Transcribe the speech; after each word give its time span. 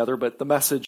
together, 0.00 0.16
but 0.16 0.38
the 0.38 0.46
message 0.46 0.86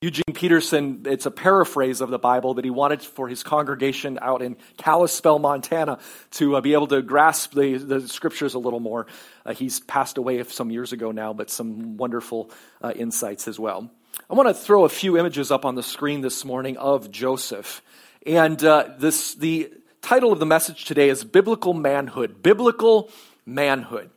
Eugene 0.00 0.34
Peterson, 0.34 1.02
it's 1.06 1.26
a 1.26 1.30
paraphrase 1.30 2.00
of 2.00 2.10
the 2.10 2.18
Bible 2.18 2.54
that 2.54 2.64
he 2.64 2.70
wanted 2.70 3.02
for 3.02 3.28
his 3.28 3.42
congregation 3.44 4.18
out 4.20 4.42
in 4.42 4.56
Kalispell, 4.78 5.38
Montana, 5.38 5.98
to 6.32 6.56
uh, 6.56 6.60
be 6.60 6.72
able 6.72 6.88
to 6.88 7.02
grasp 7.02 7.52
the, 7.52 7.76
the 7.76 8.08
scriptures 8.08 8.54
a 8.54 8.58
little 8.58 8.80
more. 8.80 9.06
Uh, 9.44 9.54
he's 9.54 9.80
passed 9.80 10.18
away 10.18 10.42
some 10.44 10.70
years 10.70 10.92
ago 10.92 11.12
now, 11.12 11.32
but 11.32 11.50
some 11.50 11.96
wonderful 11.96 12.50
uh, 12.82 12.92
insights 12.94 13.48
as 13.48 13.60
well. 13.60 13.90
I 14.28 14.34
want 14.34 14.48
to 14.48 14.54
throw 14.54 14.84
a 14.84 14.88
few 14.88 15.16
images 15.18 15.50
up 15.52 15.64
on 15.64 15.74
the 15.74 15.82
screen 15.82 16.20
this 16.20 16.44
morning 16.44 16.76
of 16.78 17.10
Joseph. 17.10 17.82
And 18.26 18.62
uh, 18.64 18.90
this, 18.98 19.34
the 19.34 19.72
title 20.00 20.32
of 20.32 20.38
the 20.38 20.46
message 20.46 20.84
today 20.84 21.08
is 21.08 21.24
Biblical 21.24 21.74
Manhood. 21.74 22.42
Biblical 22.42 23.10
Manhood. 23.46 24.10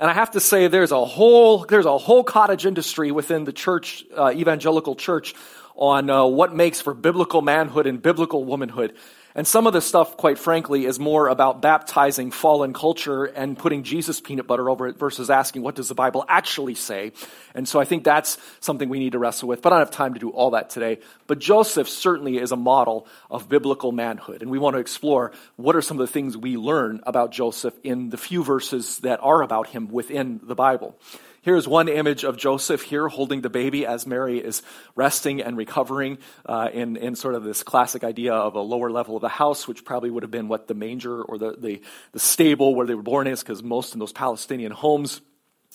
And 0.00 0.08
I 0.08 0.14
have 0.14 0.30
to 0.30 0.40
say, 0.40 0.66
there's 0.66 0.92
a 0.92 1.04
whole, 1.04 1.66
there's 1.66 1.84
a 1.84 1.98
whole 1.98 2.24
cottage 2.24 2.64
industry 2.64 3.12
within 3.12 3.44
the 3.44 3.52
church, 3.52 4.02
uh, 4.16 4.32
evangelical 4.34 4.96
church, 4.96 5.34
on 5.76 6.08
uh, 6.08 6.24
what 6.24 6.54
makes 6.54 6.80
for 6.80 6.94
biblical 6.94 7.42
manhood 7.42 7.86
and 7.86 8.00
biblical 8.00 8.42
womanhood. 8.42 8.94
And 9.34 9.46
some 9.46 9.66
of 9.66 9.72
the 9.72 9.80
stuff, 9.80 10.16
quite 10.16 10.38
frankly, 10.38 10.86
is 10.86 10.98
more 10.98 11.28
about 11.28 11.62
baptizing 11.62 12.32
fallen 12.32 12.72
culture 12.72 13.24
and 13.24 13.56
putting 13.56 13.84
Jesus 13.84 14.20
peanut 14.20 14.46
butter 14.46 14.68
over 14.68 14.88
it 14.88 14.98
versus 14.98 15.30
asking, 15.30 15.62
what 15.62 15.76
does 15.76 15.88
the 15.88 15.94
Bible 15.94 16.24
actually 16.28 16.74
say? 16.74 17.12
And 17.54 17.68
so 17.68 17.78
I 17.78 17.84
think 17.84 18.02
that's 18.02 18.38
something 18.58 18.88
we 18.88 18.98
need 18.98 19.12
to 19.12 19.20
wrestle 19.20 19.48
with. 19.48 19.62
But 19.62 19.72
I 19.72 19.76
don't 19.76 19.86
have 19.86 19.94
time 19.94 20.14
to 20.14 20.20
do 20.20 20.30
all 20.30 20.50
that 20.50 20.70
today. 20.70 20.98
But 21.28 21.38
Joseph 21.38 21.88
certainly 21.88 22.38
is 22.38 22.50
a 22.50 22.56
model 22.56 23.06
of 23.30 23.48
biblical 23.48 23.92
manhood. 23.92 24.42
And 24.42 24.50
we 24.50 24.58
want 24.58 24.74
to 24.74 24.80
explore 24.80 25.32
what 25.56 25.76
are 25.76 25.82
some 25.82 26.00
of 26.00 26.06
the 26.06 26.12
things 26.12 26.36
we 26.36 26.56
learn 26.56 27.00
about 27.04 27.30
Joseph 27.30 27.74
in 27.84 28.10
the 28.10 28.18
few 28.18 28.42
verses 28.42 28.98
that 28.98 29.20
are 29.22 29.42
about 29.42 29.68
him 29.68 29.88
within 29.88 30.40
the 30.42 30.56
Bible. 30.56 30.96
Here's 31.42 31.66
one 31.66 31.88
image 31.88 32.24
of 32.24 32.36
Joseph 32.36 32.82
here 32.82 33.08
holding 33.08 33.40
the 33.40 33.48
baby 33.48 33.86
as 33.86 34.06
Mary 34.06 34.38
is 34.38 34.60
resting 34.94 35.40
and 35.40 35.56
recovering 35.56 36.18
uh, 36.44 36.68
in, 36.70 36.98
in 36.98 37.16
sort 37.16 37.34
of 37.34 37.44
this 37.44 37.62
classic 37.62 38.04
idea 38.04 38.34
of 38.34 38.56
a 38.56 38.60
lower 38.60 38.90
level 38.90 39.16
of 39.16 39.22
the 39.22 39.30
house, 39.30 39.66
which 39.66 39.82
probably 39.82 40.10
would 40.10 40.22
have 40.22 40.30
been 40.30 40.48
what 40.48 40.68
the 40.68 40.74
manger 40.74 41.22
or 41.22 41.38
the, 41.38 41.56
the, 41.56 41.80
the 42.12 42.18
stable 42.18 42.74
where 42.74 42.86
they 42.86 42.94
were 42.94 43.02
born 43.02 43.26
is, 43.26 43.42
because 43.42 43.62
most 43.62 43.94
in 43.94 44.00
those 44.00 44.12
Palestinian 44.12 44.70
homes 44.70 45.22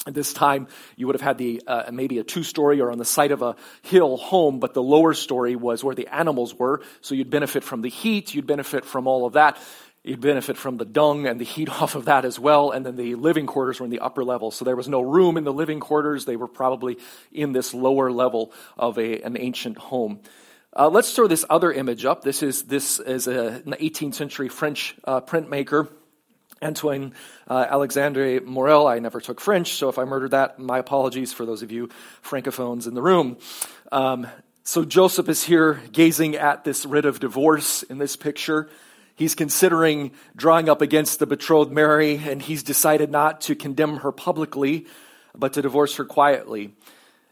at 0.05 0.13
this 0.13 0.33
time, 0.33 0.67
you 0.97 1.07
would 1.07 1.15
have 1.15 1.21
had 1.21 1.37
the 1.39 1.63
uh, 1.65 1.89
maybe 1.91 2.19
a 2.19 2.23
two-story 2.23 2.79
or 2.79 2.91
on 2.91 2.99
the 2.99 3.05
side 3.05 3.31
of 3.31 3.41
a 3.41 3.55
hill 3.81 4.17
home, 4.17 4.59
but 4.59 4.75
the 4.75 4.83
lower 4.83 5.15
story 5.15 5.55
was 5.55 5.83
where 5.83 5.95
the 5.95 6.13
animals 6.13 6.53
were. 6.53 6.81
So 7.01 7.15
you'd 7.15 7.31
benefit 7.31 7.63
from 7.63 7.81
the 7.81 7.89
heat, 7.89 8.35
you'd 8.35 8.45
benefit 8.45 8.85
from 8.85 9.07
all 9.07 9.25
of 9.25 9.33
that. 9.33 9.57
You'd 10.05 10.21
benefit 10.21 10.55
from 10.55 10.77
the 10.77 10.85
dung 10.85 11.25
and 11.25 11.41
the 11.41 11.45
heat 11.45 11.67
off 11.81 11.95
of 11.95 12.05
that 12.05 12.25
as 12.25 12.39
well. 12.39 12.69
And 12.69 12.85
then 12.85 12.95
the 12.95 13.15
living 13.15 13.47
quarters 13.47 13.79
were 13.79 13.85
in 13.85 13.89
the 13.89 13.99
upper 13.99 14.23
level. 14.23 14.51
So 14.51 14.63
there 14.63 14.75
was 14.75 14.87
no 14.87 15.01
room 15.01 15.35
in 15.35 15.43
the 15.43 15.53
living 15.53 15.79
quarters. 15.79 16.25
They 16.25 16.35
were 16.35 16.47
probably 16.47 16.97
in 17.31 17.53
this 17.53 17.73
lower 17.73 18.11
level 18.11 18.53
of 18.77 18.99
a, 18.99 19.21
an 19.21 19.35
ancient 19.37 19.79
home. 19.79 20.19
Uh, 20.77 20.89
let's 20.89 21.13
throw 21.15 21.27
this 21.27 21.43
other 21.49 21.71
image 21.71 22.05
up. 22.05 22.21
This 22.21 22.43
is, 22.43 22.63
this 22.63 22.99
is 22.99 23.27
a, 23.27 23.61
an 23.65 23.75
18th 23.79 24.13
century 24.13 24.47
French 24.47 24.95
uh, 25.03 25.21
printmaker. 25.21 25.89
Antoine 26.61 27.13
uh, 27.49 27.65
Alexandre 27.69 28.39
Morel. 28.41 28.87
I 28.87 28.99
never 28.99 29.19
took 29.19 29.41
French, 29.41 29.73
so 29.73 29.89
if 29.89 29.99
I 29.99 30.05
murdered 30.05 30.31
that, 30.31 30.57
my 30.57 30.79
apologies 30.79 31.33
for 31.33 31.45
those 31.45 31.61
of 31.61 31.71
you 31.71 31.89
francophones 32.23 32.87
in 32.87 32.93
the 32.93 33.01
room. 33.01 33.37
Um, 33.91 34.25
so 34.63 34.85
Joseph 34.85 35.27
is 35.27 35.43
here 35.43 35.81
gazing 35.91 36.37
at 36.37 36.63
this 36.63 36.85
writ 36.85 37.05
of 37.05 37.19
divorce 37.19 37.83
in 37.83 37.97
this 37.97 38.15
picture. 38.15 38.69
He's 39.15 39.33
considering 39.33 40.11
drawing 40.35 40.67
up 40.67 40.81
against 40.81 41.19
the 41.19 41.25
betrothed 41.25 41.71
Mary, 41.71 42.17
and 42.17 42.41
he's 42.41 42.63
decided 42.63 43.09
not 43.09 43.41
to 43.41 43.55
condemn 43.55 43.97
her 43.97 44.11
publicly, 44.11 44.87
but 45.33 45.53
to 45.53 45.61
divorce 45.61 45.95
her 45.95 46.05
quietly. 46.05 46.73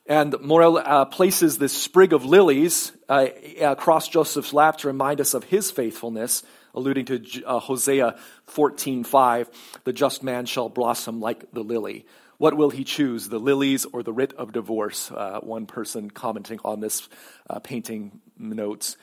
And 0.06 0.36
Morel 0.42 0.78
uh, 0.78 1.06
places 1.06 1.58
this 1.58 1.74
sprig 1.74 2.14
of 2.14 2.26
lilies 2.26 2.92
uh, 3.08 3.28
across 3.62 4.08
Joseph's 4.08 4.54
lap 4.54 4.78
to 4.80 4.88
remind 4.88 5.22
us 5.22 5.34
of 5.34 5.46
his 5.46 5.72
faithfulness, 5.72 6.44
alluding 6.74 7.06
to 7.06 7.44
uh, 7.46 7.60
Hosea 7.60 8.18
14:5, 8.48 9.48
"The 9.84 9.94
just 9.94 10.24
man 10.24 10.46
shall 10.46 10.70
blossom 10.70 11.20
like 11.20 11.52
the 11.52 11.64
lily." 11.64 12.06
What 12.38 12.58
will 12.58 12.70
he 12.70 12.84
choose, 12.84 13.30
the 13.30 13.40
lilies 13.40 13.86
or 13.86 14.04
the 14.04 14.12
writ 14.12 14.34
of 14.34 14.52
divorce? 14.52 15.12
Uh, 15.12 15.40
one 15.42 15.66
person 15.66 16.10
commenting 16.10 16.60
on 16.66 16.82
this 16.82 17.08
uh, 17.50 17.60
painting 17.60 18.20
notes. 18.38 18.98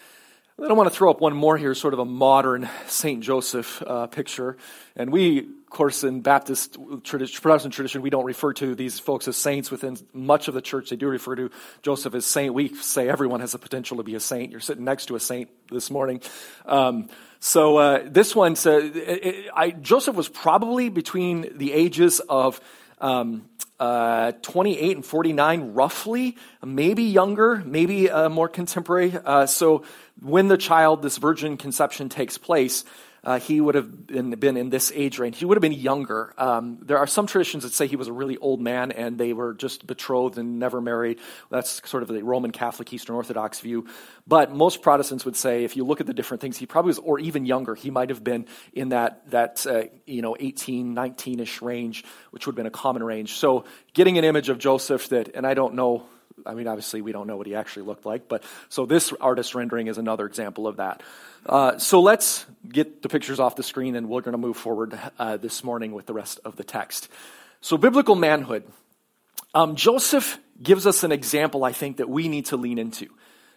Then 0.60 0.70
I 0.70 0.74
want 0.74 0.90
to 0.90 0.94
throw 0.94 1.10
up 1.10 1.22
one 1.22 1.34
more 1.34 1.56
here, 1.56 1.74
sort 1.74 1.94
of 1.94 2.00
a 2.00 2.04
modern 2.04 2.68
St. 2.86 3.22
Joseph 3.22 3.82
uh, 3.86 4.08
picture. 4.08 4.58
And 4.94 5.10
we, 5.10 5.38
of 5.38 5.70
course, 5.70 6.04
in 6.04 6.20
Baptist 6.20 6.76
tradition, 7.02 7.40
Protestant 7.40 7.72
tradition, 7.72 8.02
we 8.02 8.10
don't 8.10 8.26
refer 8.26 8.52
to 8.52 8.74
these 8.74 8.98
folks 8.98 9.26
as 9.26 9.38
saints 9.38 9.70
within 9.70 9.96
much 10.12 10.48
of 10.48 10.54
the 10.54 10.60
church. 10.60 10.90
They 10.90 10.96
do 10.96 11.08
refer 11.08 11.34
to 11.36 11.50
Joseph 11.80 12.14
as 12.14 12.26
saint. 12.26 12.52
We 12.52 12.74
say 12.74 13.08
everyone 13.08 13.40
has 13.40 13.52
the 13.52 13.58
potential 13.58 13.96
to 13.96 14.02
be 14.02 14.14
a 14.16 14.20
saint. 14.20 14.50
You're 14.50 14.60
sitting 14.60 14.84
next 14.84 15.06
to 15.06 15.16
a 15.16 15.20
saint 15.20 15.48
this 15.70 15.90
morning. 15.90 16.20
Um, 16.66 17.08
so 17.38 17.78
uh, 17.78 18.02
this 18.04 18.36
one 18.36 18.54
says, 18.54 18.92
I, 19.56 19.70
Joseph 19.70 20.14
was 20.14 20.28
probably 20.28 20.90
between 20.90 21.56
the 21.56 21.72
ages 21.72 22.20
of 22.28 22.60
um, 23.00 23.48
uh, 23.78 24.32
28 24.42 24.96
and 24.96 25.04
49, 25.04 25.74
roughly, 25.74 26.36
maybe 26.64 27.04
younger, 27.04 27.62
maybe 27.64 28.10
uh, 28.10 28.28
more 28.28 28.48
contemporary. 28.48 29.14
Uh, 29.24 29.46
so 29.46 29.84
when 30.20 30.48
the 30.48 30.58
child, 30.58 31.02
this 31.02 31.16
virgin 31.16 31.56
conception 31.56 32.08
takes 32.08 32.36
place, 32.36 32.84
uh, 33.24 33.38
he 33.38 33.60
would 33.60 33.74
have 33.74 34.06
been, 34.06 34.30
been, 34.30 34.56
in 34.56 34.70
this 34.70 34.92
age 34.94 35.18
range. 35.18 35.38
He 35.38 35.44
would 35.44 35.56
have 35.56 35.62
been 35.62 35.72
younger. 35.72 36.34
Um, 36.38 36.78
there 36.82 36.98
are 36.98 37.06
some 37.06 37.26
traditions 37.26 37.64
that 37.64 37.72
say 37.72 37.86
he 37.86 37.96
was 37.96 38.08
a 38.08 38.12
really 38.12 38.38
old 38.38 38.60
man 38.60 38.92
and 38.92 39.18
they 39.18 39.32
were 39.32 39.54
just 39.54 39.86
betrothed 39.86 40.38
and 40.38 40.58
never 40.58 40.80
married. 40.80 41.18
That's 41.50 41.86
sort 41.88 42.02
of 42.02 42.08
the 42.08 42.22
Roman 42.22 42.50
Catholic 42.50 42.92
Eastern 42.92 43.16
Orthodox 43.16 43.60
view. 43.60 43.86
But 44.26 44.52
most 44.52 44.82
Protestants 44.82 45.24
would 45.24 45.36
say, 45.36 45.64
if 45.64 45.76
you 45.76 45.84
look 45.84 46.00
at 46.00 46.06
the 46.06 46.14
different 46.14 46.40
things, 46.40 46.56
he 46.56 46.66
probably 46.66 46.90
was, 46.90 46.98
or 46.98 47.18
even 47.18 47.46
younger. 47.46 47.74
He 47.74 47.90
might 47.90 48.08
have 48.08 48.22
been 48.24 48.46
in 48.72 48.90
that 48.90 49.30
that 49.30 49.66
uh, 49.66 49.84
you 50.06 50.22
know 50.22 50.36
18, 50.38 50.94
19 50.94 51.40
ish 51.40 51.62
range, 51.62 52.04
which 52.30 52.46
would 52.46 52.52
have 52.52 52.56
been 52.56 52.66
a 52.66 52.70
common 52.70 53.02
range. 53.02 53.34
So, 53.34 53.64
getting 53.92 54.18
an 54.18 54.24
image 54.24 54.48
of 54.48 54.58
Joseph 54.58 55.08
that, 55.08 55.34
and 55.34 55.46
I 55.46 55.54
don't 55.54 55.74
know 55.74 56.06
I 56.46 56.54
mean, 56.54 56.66
obviously, 56.66 57.02
we 57.02 57.12
don't 57.12 57.26
know 57.26 57.36
what 57.36 57.46
he 57.46 57.54
actually 57.54 57.86
looked 57.86 58.06
like, 58.06 58.28
but 58.28 58.42
so 58.68 58.86
this 58.86 59.12
artist 59.20 59.54
rendering 59.54 59.86
is 59.86 59.98
another 59.98 60.26
example 60.26 60.66
of 60.66 60.76
that. 60.76 61.02
Uh, 61.46 61.78
so 61.78 62.00
let's 62.00 62.46
get 62.68 63.02
the 63.02 63.08
pictures 63.08 63.40
off 63.40 63.56
the 63.56 63.62
screen, 63.62 63.96
and 63.96 64.08
we're 64.08 64.20
going 64.20 64.32
to 64.32 64.38
move 64.38 64.56
forward 64.56 64.98
uh, 65.18 65.36
this 65.36 65.64
morning 65.64 65.92
with 65.92 66.06
the 66.06 66.14
rest 66.14 66.40
of 66.44 66.56
the 66.56 66.64
text. 66.64 67.08
So, 67.60 67.76
biblical 67.76 68.14
manhood. 68.14 68.64
Um, 69.54 69.74
Joseph 69.74 70.38
gives 70.62 70.86
us 70.86 71.02
an 71.02 71.12
example, 71.12 71.64
I 71.64 71.72
think, 71.72 71.96
that 71.96 72.08
we 72.08 72.28
need 72.28 72.46
to 72.46 72.56
lean 72.56 72.78
into. 72.78 73.08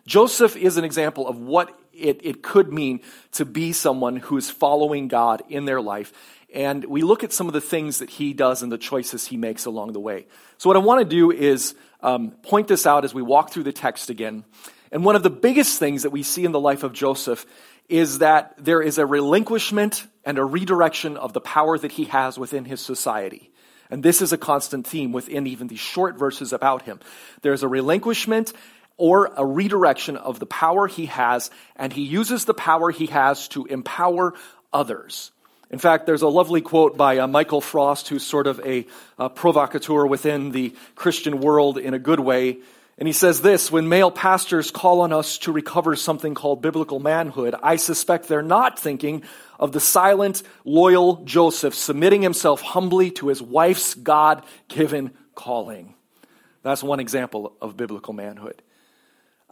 Joseph 0.05 0.57
is 0.57 0.77
an 0.77 0.83
example 0.83 1.27
of 1.27 1.38
what 1.38 1.77
it, 1.94 2.21
it 2.23 2.41
could 2.41 2.73
mean 2.73 3.01
to 3.33 3.45
be 3.45 3.71
someone 3.71 4.17
who 4.17 4.38
is 4.38 4.50
following 4.50 5.07
God 5.07 5.44
in 5.50 5.65
their 5.65 5.81
life. 5.81 6.11
And 6.53 6.86
we 6.86 7.02
look 7.02 7.24
at 7.24 7.34
some 7.34 7.47
of 7.47 7.53
the 7.53 7.62
things 7.62 7.97
that 7.97 8.12
he 8.12 8.34
does 8.34 8.62
and 8.62 8.72
the 8.72 8.78
choices 8.78 9.25
he 9.25 9.38
makes 9.38 9.66
along 9.66 9.94
the 9.94 10.00
way. 10.00 10.28
So, 10.59 10.69
what 10.69 10.78
I 10.78 10.80
want 10.80 11.00
to 11.02 11.06
do 11.06 11.31
is 11.31 11.74
um, 12.02 12.31
point 12.44 12.68
this 12.68 12.86
out 12.86 13.03
as 13.03 13.14
we 13.14 13.24
walk 13.24 13.52
through 13.52 13.64
the 13.64 13.74
text 13.74 14.09
again. 14.09 14.46
And 14.92 15.03
one 15.03 15.16
of 15.16 15.24
the 15.24 15.31
biggest 15.31 15.80
things 15.80 16.03
that 16.03 16.12
we 16.12 16.22
see 16.22 16.46
in 16.46 16.52
the 16.52 16.59
life 16.59 16.84
of 16.84 16.94
Joseph 16.94 17.47
is 17.90 18.19
that 18.19 18.53
there 18.59 18.81
is 18.81 19.00
a 19.00 19.06
relinquishment 19.06 20.06
and 20.24 20.38
a 20.38 20.46
redirection 20.46 21.18
of 21.18 21.34
the 21.34 21.42
power 21.42 21.78
that 21.78 21.92
he 21.92 22.06
has 22.06 22.38
within 22.38 22.66
his 22.66 22.80
society. 22.80 23.52
And 23.90 24.03
this 24.03 24.22
is 24.22 24.31
a 24.31 24.38
constant 24.38 24.88
theme 24.88 25.12
within 25.12 25.47
even 25.47 25.68
these 25.68 25.80
short 25.80 26.18
verses 26.18 26.53
about 26.53 26.84
him. 26.84 27.00
There's 27.42 27.63
a 27.63 27.68
relinquishment 27.68 28.53
or 28.96 29.31
a 29.36 29.46
redirection 29.46 30.18
of 30.18 30.40
the 30.40 30.46
power 30.46 30.88
he 30.88 31.08
has, 31.08 31.50
and 31.75 31.92
he 31.92 32.03
uses 32.03 32.46
the 32.46 32.53
power 32.53 32.92
he 32.92 33.08
has 33.08 33.47
to 33.50 33.66
empower 33.66 34.36
others. 34.72 35.31
In 35.73 35.79
fact, 35.79 36.06
there's 36.06 36.22
a 36.22 36.28
lovely 36.28 36.61
quote 36.61 36.97
by 36.97 37.17
uh, 37.17 37.25
Michael 37.25 37.59
Frost, 37.59 38.07
who's 38.07 38.23
sort 38.23 38.45
of 38.45 38.61
a, 38.63 38.85
provocateur 39.34 40.06
within 40.06 40.51
the 40.51 40.75
Christian 40.94 41.39
world 41.39 41.79
in 41.79 41.95
a 41.95 42.00
good 42.00 42.19
way. 42.19 42.59
And 43.00 43.07
he 43.07 43.11
says 43.11 43.41
this 43.41 43.71
When 43.71 43.89
male 43.89 44.12
pastors 44.12 44.69
call 44.69 45.01
on 45.01 45.12
us 45.12 45.39
to 45.39 45.51
recover 45.51 45.95
something 45.95 46.36
called 46.36 46.62
biblical 46.62 47.00
manhood, 47.00 47.56
I 47.63 47.77
suspect 47.77 48.27
they're 48.27 48.44
not 48.44 48.77
thinking 48.77 49.24
of 49.59 49.71
the 49.71 49.80
silent, 49.80 50.44
loyal 50.63 51.24
Joseph 51.24 51.74
submitting 51.74 52.21
himself 52.21 52.62
humbly 52.62 53.09
to 53.09 53.30
his 53.30 53.42
wife's 53.42 53.95
God 53.95 54.44
given 54.68 55.09
calling. 55.33 55.95
That's 56.62 56.83
one 56.83 57.00
example 57.00 57.57
of 57.59 57.75
biblical 57.75 58.13
manhood. 58.13 58.62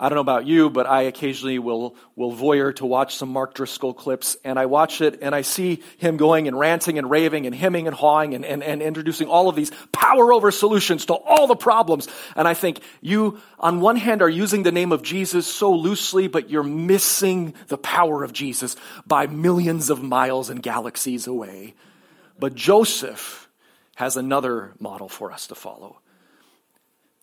I 0.02 0.10
don't 0.10 0.16
know 0.16 0.22
about 0.22 0.48
you, 0.48 0.72
but 0.72 0.88
I 0.88 1.04
occasionally 1.04 1.60
will, 1.60 1.96
will 2.16 2.34
voyeur 2.34 2.76
to 2.78 2.88
watch 2.88 3.18
some 3.18 3.30
Mark 3.30 3.54
Driscoll 3.54 3.94
clips, 3.94 4.36
and 4.44 4.58
I 4.58 4.66
watch 4.66 5.00
it 5.00 5.20
and 5.22 5.36
I 5.36 5.44
see 5.44 5.84
him 6.00 6.18
going 6.18 6.48
and 6.48 6.58
ranting 6.58 6.98
and 6.98 7.08
raving 7.08 7.46
and 7.46 7.54
hemming 7.54 7.86
and 7.86 7.96
hawing 7.96 8.34
and, 8.34 8.44
and, 8.44 8.64
and 8.64 8.82
introducing 8.82 9.28
all 9.28 9.48
of 9.48 9.56
these 9.56 9.72
power 9.92 10.34
over 10.34 10.50
solutions 10.50 11.06
to 11.06 11.14
all 11.14 11.46
the 11.46 11.56
problems. 11.56 12.08
And 12.36 12.48
I 12.48 12.56
think 12.56 12.80
you, 13.00 13.40
on 13.60 13.80
one 13.80 13.96
hand, 13.96 14.24
are 14.24 14.30
using 14.30 14.64
the 14.64 14.72
name 14.72 14.92
of 14.92 15.04
Jesus 15.04 15.46
so 15.46 15.72
loosely, 15.72 16.28
but 16.28 16.50
you're 16.50 16.64
missing 16.64 17.54
the 17.68 17.78
power 17.78 18.24
of 18.24 18.34
Jesus 18.34 18.76
by 19.06 19.28
millions 19.28 19.92
of 19.92 20.02
miles 20.02 20.50
and 20.50 20.64
galaxies 20.64 21.28
away. 21.28 21.76
But 22.40 22.56
Joseph 22.56 23.48
has 23.98 24.18
another 24.18 24.74
model 24.80 25.10
for 25.10 25.32
us 25.32 25.46
to 25.46 25.54
follow. 25.54 26.01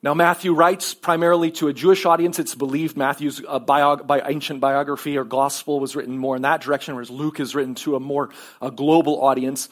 Now, 0.01 0.15
Matthew 0.15 0.55
writes 0.55 0.95
primarily 0.95 1.51
to 1.53 1.67
a 1.67 1.73
Jewish 1.73 2.07
audience. 2.07 2.39
It's 2.39 2.55
believed 2.55 2.97
Matthew's 2.97 3.43
uh, 3.47 3.59
bio, 3.59 4.01
ancient 4.27 4.61
biography 4.61 5.17
or 5.17 5.25
gospel 5.25 5.81
was 5.81 5.97
written 5.97 6.17
more 6.17 6.37
in 6.37 6.43
that 6.43 6.61
direction, 6.61 6.95
whereas 6.95 7.11
Luke 7.11 7.41
is 7.41 7.55
written 7.55 7.75
to 7.77 7.97
a 7.97 8.01
more 8.01 8.31
a 8.63 8.71
global 8.71 9.21
audience. 9.25 9.69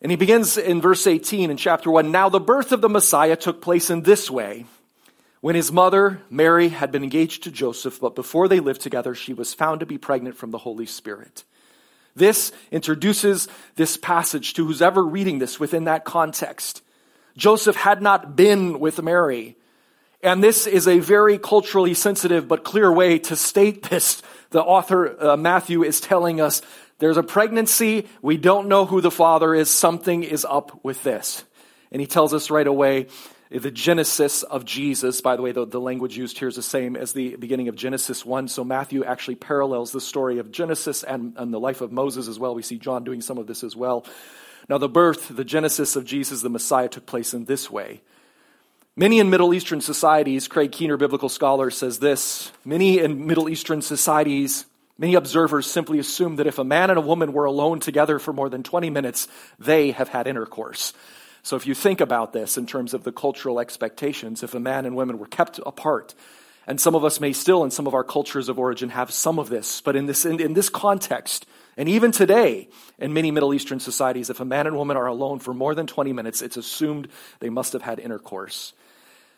And 0.00 0.12
he 0.12 0.16
begins 0.16 0.58
in 0.58 0.80
verse 0.80 1.06
18 1.06 1.50
in 1.50 1.56
chapter 1.56 1.90
1. 1.90 2.12
Now, 2.12 2.28
the 2.28 2.40
birth 2.40 2.70
of 2.70 2.80
the 2.80 2.88
Messiah 2.88 3.36
took 3.36 3.60
place 3.60 3.90
in 3.90 4.02
this 4.02 4.30
way. 4.30 4.66
When 5.40 5.56
his 5.56 5.72
mother, 5.72 6.20
Mary, 6.30 6.68
had 6.68 6.92
been 6.92 7.02
engaged 7.02 7.42
to 7.42 7.50
Joseph, 7.50 7.98
but 8.00 8.14
before 8.14 8.46
they 8.46 8.60
lived 8.60 8.80
together, 8.80 9.12
she 9.12 9.34
was 9.34 9.54
found 9.54 9.80
to 9.80 9.86
be 9.86 9.98
pregnant 9.98 10.36
from 10.36 10.52
the 10.52 10.58
Holy 10.58 10.86
Spirit. 10.86 11.42
This 12.14 12.52
introduces 12.70 13.48
this 13.74 13.96
passage 13.96 14.54
to 14.54 14.64
who's 14.64 14.82
ever 14.82 15.02
reading 15.02 15.40
this 15.40 15.58
within 15.58 15.84
that 15.84 16.04
context. 16.04 16.82
Joseph 17.36 17.76
had 17.76 18.02
not 18.02 18.36
been 18.36 18.80
with 18.80 19.02
Mary. 19.02 19.56
And 20.22 20.42
this 20.42 20.66
is 20.66 20.86
a 20.86 21.00
very 21.00 21.38
culturally 21.38 21.94
sensitive 21.94 22.46
but 22.46 22.62
clear 22.62 22.92
way 22.92 23.18
to 23.20 23.36
state 23.36 23.84
this. 23.90 24.22
The 24.50 24.62
author, 24.62 25.16
uh, 25.20 25.36
Matthew, 25.36 25.82
is 25.82 26.00
telling 26.00 26.40
us 26.40 26.62
there's 26.98 27.16
a 27.16 27.22
pregnancy. 27.22 28.06
We 28.20 28.36
don't 28.36 28.68
know 28.68 28.86
who 28.86 29.00
the 29.00 29.10
father 29.10 29.54
is. 29.54 29.70
Something 29.70 30.22
is 30.22 30.44
up 30.44 30.84
with 30.84 31.02
this. 31.02 31.44
And 31.90 32.00
he 32.00 32.06
tells 32.06 32.32
us 32.32 32.50
right 32.50 32.66
away 32.66 33.08
the 33.60 33.70
genesis 33.70 34.42
of 34.42 34.64
Jesus. 34.64 35.20
By 35.20 35.36
the 35.36 35.42
way, 35.42 35.52
the, 35.52 35.66
the, 35.66 35.80
language 35.80 36.16
used 36.16 36.38
here 36.38 36.48
is 36.48 36.56
the 36.56 36.62
same 36.62 36.96
as 36.96 37.12
the 37.12 37.36
beginning 37.36 37.68
of 37.68 37.76
Genesis 37.76 38.24
1. 38.24 38.48
So 38.48 38.64
Matthew 38.64 39.04
actually 39.04 39.34
parallels 39.34 39.92
the 39.92 40.00
story 40.00 40.38
of 40.38 40.50
Genesis 40.50 41.02
and, 41.02 41.34
and 41.36 41.52
the 41.52 41.60
life 41.60 41.82
of 41.82 41.92
Moses 41.92 42.28
as 42.28 42.38
well. 42.38 42.54
We 42.54 42.62
see 42.62 42.78
John 42.78 43.04
doing 43.04 43.20
some 43.20 43.36
of 43.36 43.46
this 43.46 43.62
as 43.62 43.76
well. 43.76 44.06
Now, 44.68 44.78
the 44.78 44.88
birth, 44.88 45.28
the 45.28 45.44
genesis 45.44 45.96
of 45.96 46.04
Jesus, 46.04 46.40
the 46.40 46.48
Messiah, 46.48 46.88
took 46.88 47.04
place 47.04 47.34
in 47.34 47.44
this 47.44 47.70
way. 47.70 48.00
Many 48.96 49.18
in 49.18 49.28
Middle 49.28 49.52
Eastern 49.52 49.80
societies, 49.80 50.48
Craig 50.48 50.72
Keener, 50.72 50.96
biblical 50.96 51.28
scholar, 51.28 51.70
says 51.70 51.98
this 51.98 52.52
many 52.64 52.98
in 52.98 53.26
Middle 53.26 53.48
Eastern 53.48 53.82
societies, 53.82 54.66
many 54.98 55.14
observers 55.14 55.66
simply 55.66 55.98
assume 55.98 56.36
that 56.36 56.46
if 56.46 56.58
a 56.58 56.64
man 56.64 56.90
and 56.90 56.98
a 56.98 57.02
woman 57.02 57.32
were 57.32 57.46
alone 57.46 57.80
together 57.80 58.18
for 58.18 58.32
more 58.32 58.48
than 58.48 58.62
20 58.62 58.90
minutes, 58.90 59.28
they 59.58 59.90
have 59.90 60.08
had 60.08 60.26
intercourse. 60.26 60.92
So 61.42 61.56
if 61.56 61.66
you 61.66 61.74
think 61.74 62.00
about 62.00 62.32
this 62.32 62.56
in 62.56 62.66
terms 62.66 62.94
of 62.94 63.04
the 63.04 63.12
cultural 63.12 63.58
expectations, 63.58 64.42
if 64.42 64.54
a 64.54 64.60
man 64.60 64.86
and 64.86 64.94
women 64.94 65.18
were 65.18 65.26
kept 65.26 65.58
apart, 65.66 66.14
and 66.66 66.80
some 66.80 66.94
of 66.94 67.04
us 67.04 67.18
may 67.18 67.32
still 67.32 67.64
in 67.64 67.70
some 67.70 67.86
of 67.86 67.94
our 67.94 68.04
cultures 68.04 68.48
of 68.48 68.58
origin 68.58 68.90
have 68.90 69.10
some 69.10 69.38
of 69.38 69.48
this, 69.48 69.80
but 69.80 69.96
in 69.96 70.06
this, 70.06 70.24
in, 70.24 70.40
in 70.40 70.54
this 70.54 70.68
context, 70.68 71.46
and 71.76 71.88
even 71.88 72.12
today, 72.12 72.68
in 72.98 73.12
many 73.12 73.30
Middle 73.30 73.54
Eastern 73.54 73.80
societies, 73.80 74.30
if 74.30 74.40
a 74.40 74.44
man 74.44 74.66
and 74.66 74.76
woman 74.76 74.96
are 74.96 75.06
alone 75.06 75.38
for 75.38 75.54
more 75.54 75.74
than 75.74 75.86
20 75.86 76.12
minutes, 76.12 76.42
it's 76.42 76.56
assumed 76.56 77.08
they 77.40 77.50
must 77.50 77.72
have 77.72 77.82
had 77.82 77.98
intercourse. 77.98 78.72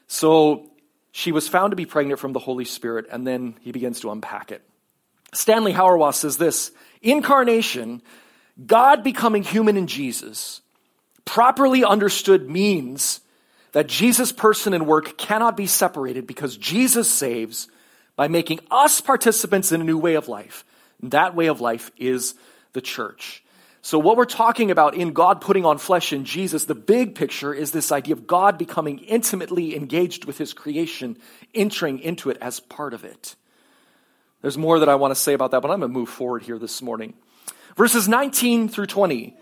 So 0.07 0.71
she 1.13 1.33
was 1.33 1.49
found 1.49 1.71
to 1.71 1.77
be 1.77 1.87
pregnant 1.87 2.19
from 2.19 2.33
the 2.33 2.41
Holy 2.41 2.65
Spirit, 2.65 3.07
and 3.11 3.27
then 3.27 3.55
he 3.61 3.73
begins 3.73 4.01
to 4.01 4.11
unpack 4.11 4.51
it. 4.51 4.63
Stanley 5.33 5.73
Hauerwas 5.73 6.15
says 6.15 6.37
this 6.37 6.73
Incarnation, 7.03 8.03
God 8.67 9.03
becoming 9.05 9.45
human 9.45 9.77
in 9.77 9.87
Jesus, 9.87 10.61
properly 11.25 11.85
understood 11.85 12.49
means 12.49 13.21
that 13.73 13.89
Jesus' 13.89 14.33
person 14.33 14.73
and 14.73 14.87
work 14.87 15.19
cannot 15.19 15.57
be 15.57 15.67
separated 15.67 16.27
because 16.27 16.57
Jesus 16.57 17.11
saves 17.11 17.69
by 18.17 18.29
making 18.29 18.61
us 18.71 19.01
participants 19.01 19.73
in 19.73 19.81
a 19.81 19.85
new 19.85 19.99
way 19.99 20.15
of 20.15 20.29
life. 20.29 20.65
And 21.03 21.11
that 21.11 21.35
way 21.35 21.47
of 21.47 21.61
life 21.61 21.91
is 21.97 22.35
the 22.73 22.81
church. 22.81 23.43
So, 23.83 23.99
what 23.99 24.17
we're 24.17 24.25
talking 24.25 24.71
about 24.71 24.95
in 24.95 25.13
God 25.13 25.43
putting 25.43 25.67
on 25.67 25.77
flesh 25.77 26.13
in 26.15 26.25
Jesus, 26.25 26.65
the 26.65 26.75
big 26.75 27.15
picture 27.15 27.53
is 27.53 27.71
this 27.71 27.93
idea 27.93 28.15
of 28.15 28.27
God 28.27 28.57
becoming 28.57 28.99
intimately 29.01 29.77
engaged 29.77 30.25
with 30.25 30.39
his 30.39 30.55
creation, 30.55 31.19
entering 31.55 31.99
into 31.99 32.31
it 32.31 32.39
as 32.41 32.61
part 32.61 32.95
of 32.95 33.05
it. 33.05 33.37
There's 34.41 34.57
more 34.57 34.79
that 34.79 34.89
I 34.89 34.95
want 34.95 35.11
to 35.11 35.21
say 35.21 35.35
about 35.35 35.51
that, 35.51 35.61
but 35.61 35.71
I'm 35.71 35.81
going 35.81 35.93
to 35.93 35.99
move 35.99 36.09
forward 36.09 36.43
here 36.43 36.59
this 36.59 36.81
morning. 36.81 37.13
Verses 37.77 38.09
19 38.09 38.69
through 38.69 38.87
20. 38.87 39.37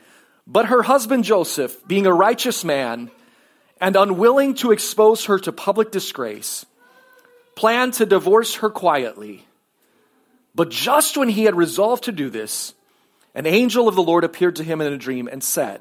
But 0.46 0.66
her 0.66 0.82
husband 0.82 1.24
Joseph, 1.24 1.86
being 1.86 2.06
a 2.06 2.12
righteous 2.12 2.64
man 2.64 3.10
and 3.80 3.96
unwilling 3.96 4.54
to 4.56 4.72
expose 4.72 5.26
her 5.26 5.38
to 5.40 5.52
public 5.52 5.90
disgrace, 5.90 6.66
planned 7.54 7.94
to 7.94 8.06
divorce 8.06 8.56
her 8.56 8.70
quietly. 8.70 9.46
But 10.54 10.70
just 10.70 11.16
when 11.16 11.28
he 11.28 11.44
had 11.44 11.56
resolved 11.56 12.04
to 12.04 12.12
do 12.12 12.28
this, 12.28 12.74
an 13.34 13.46
angel 13.46 13.88
of 13.88 13.94
the 13.94 14.02
Lord 14.02 14.24
appeared 14.24 14.56
to 14.56 14.64
him 14.64 14.80
in 14.80 14.92
a 14.92 14.98
dream 14.98 15.28
and 15.30 15.42
said, 15.42 15.80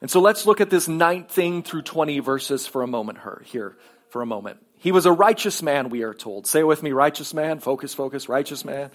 and 0.00 0.10
so 0.10 0.20
let's 0.20 0.46
look 0.46 0.60
at 0.60 0.70
this 0.70 0.86
19 0.86 1.62
through 1.62 1.82
20 1.82 2.20
verses 2.20 2.66
for 2.66 2.82
a 2.82 2.86
moment 2.86 3.18
her, 3.18 3.42
here, 3.46 3.76
for 4.10 4.22
a 4.22 4.26
moment. 4.26 4.58
He 4.78 4.92
was 4.92 5.06
a 5.06 5.12
righteous 5.12 5.60
man, 5.60 5.88
we 5.88 6.02
are 6.02 6.14
told. 6.14 6.46
Say 6.46 6.62
with 6.62 6.82
me, 6.82 6.92
righteous 6.92 7.34
man. 7.34 7.58
Focus, 7.58 7.94
focus, 7.94 8.28
righteous 8.28 8.64
man. 8.64 8.90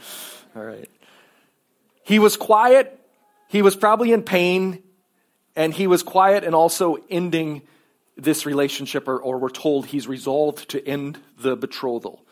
All 0.55 0.63
right. 0.63 0.89
He 2.03 2.19
was 2.19 2.37
quiet. 2.37 2.99
He 3.49 3.61
was 3.61 3.75
probably 3.75 4.13
in 4.13 4.23
pain. 4.23 4.82
And 5.55 5.73
he 5.73 5.87
was 5.87 6.03
quiet 6.03 6.43
and 6.43 6.55
also 6.55 6.97
ending 7.09 7.61
this 8.17 8.45
relationship, 8.45 9.07
or, 9.07 9.19
or 9.19 9.37
we're 9.37 9.49
told 9.49 9.87
he's 9.87 10.07
resolved 10.07 10.69
to 10.69 10.87
end 10.87 11.19
the 11.39 11.55
betrothal. 11.55 12.23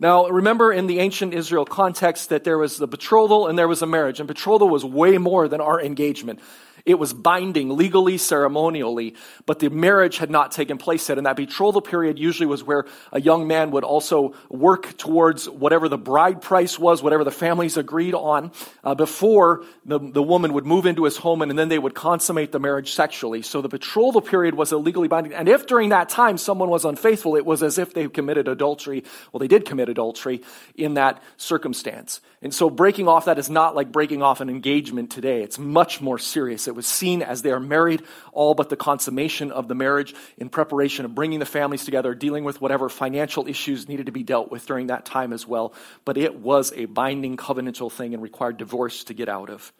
Now, 0.00 0.26
remember 0.28 0.72
in 0.72 0.86
the 0.86 0.98
ancient 0.98 1.34
Israel 1.34 1.66
context 1.66 2.30
that 2.30 2.42
there 2.42 2.56
was 2.56 2.78
the 2.78 2.86
betrothal 2.86 3.46
and 3.48 3.58
there 3.58 3.68
was 3.68 3.82
a 3.82 3.86
marriage, 3.86 4.18
and 4.18 4.26
betrothal 4.26 4.68
was 4.68 4.84
way 4.84 5.18
more 5.18 5.46
than 5.46 5.60
our 5.60 5.80
engagement. 5.80 6.40
It 6.84 6.98
was 6.98 7.12
binding 7.12 7.76
legally, 7.76 8.18
ceremonially, 8.18 9.14
but 9.46 9.58
the 9.58 9.70
marriage 9.70 10.18
had 10.18 10.30
not 10.30 10.52
taken 10.52 10.78
place 10.78 11.08
yet. 11.08 11.18
And 11.18 11.26
that 11.26 11.36
betrothal 11.36 11.80
period 11.80 12.18
usually 12.18 12.46
was 12.46 12.64
where 12.64 12.86
a 13.12 13.20
young 13.20 13.46
man 13.46 13.70
would 13.72 13.84
also 13.84 14.34
work 14.48 14.96
towards 14.96 15.48
whatever 15.48 15.88
the 15.88 15.98
bride 15.98 16.42
price 16.42 16.78
was, 16.78 17.02
whatever 17.02 17.24
the 17.24 17.30
families 17.30 17.76
agreed 17.76 18.14
on, 18.14 18.52
uh, 18.84 18.94
before 18.94 19.64
the, 19.84 19.98
the 19.98 20.22
woman 20.22 20.52
would 20.52 20.66
move 20.66 20.86
into 20.86 21.04
his 21.04 21.16
home 21.16 21.42
and, 21.42 21.50
and 21.50 21.58
then 21.58 21.68
they 21.68 21.78
would 21.78 21.94
consummate 21.94 22.52
the 22.52 22.60
marriage 22.60 22.92
sexually. 22.92 23.42
So 23.42 23.60
the 23.62 23.68
betrothal 23.68 24.20
period 24.20 24.54
was 24.54 24.72
illegally 24.72 25.08
binding. 25.08 25.34
And 25.34 25.48
if 25.48 25.66
during 25.66 25.90
that 25.90 26.08
time 26.08 26.38
someone 26.38 26.70
was 26.70 26.84
unfaithful, 26.84 27.36
it 27.36 27.44
was 27.44 27.62
as 27.62 27.78
if 27.78 27.92
they 27.94 28.08
committed 28.08 28.48
adultery. 28.48 29.04
Well, 29.32 29.38
they 29.38 29.48
did 29.48 29.64
commit 29.64 29.88
adultery 29.88 30.42
in 30.74 30.94
that 30.94 31.22
circumstance. 31.36 32.20
And 32.42 32.54
so 32.54 32.70
breaking 32.70 33.06
off 33.06 33.26
that 33.26 33.38
is 33.38 33.50
not 33.50 33.74
like 33.74 33.92
breaking 33.92 34.22
off 34.22 34.40
an 34.40 34.48
engagement 34.48 35.10
today. 35.10 35.42
It's 35.42 35.58
much 35.58 36.00
more 36.00 36.18
serious. 36.18 36.66
It 36.70 36.74
was 36.76 36.86
seen 36.86 37.20
as 37.20 37.42
they 37.42 37.50
are 37.50 37.60
married, 37.60 38.02
all 38.32 38.54
but 38.54 38.70
the 38.70 38.76
consummation 38.76 39.52
of 39.52 39.68
the 39.68 39.74
marriage 39.74 40.14
in 40.38 40.48
preparation 40.48 41.04
of 41.04 41.14
bringing 41.14 41.38
the 41.38 41.44
families 41.44 41.84
together, 41.84 42.14
dealing 42.14 42.44
with 42.44 42.60
whatever 42.60 42.88
financial 42.88 43.46
issues 43.46 43.88
needed 43.88 44.06
to 44.06 44.12
be 44.12 44.22
dealt 44.22 44.50
with 44.50 44.64
during 44.66 44.86
that 44.86 45.04
time 45.04 45.32
as 45.32 45.46
well. 45.46 45.74
But 46.04 46.16
it 46.16 46.36
was 46.36 46.72
a 46.74 46.86
binding 46.86 47.36
covenantal 47.36 47.92
thing 47.92 48.14
and 48.14 48.22
required 48.22 48.56
divorce 48.56 49.04
to 49.04 49.14
get 49.14 49.28
out 49.28 49.50
of. 49.50 49.72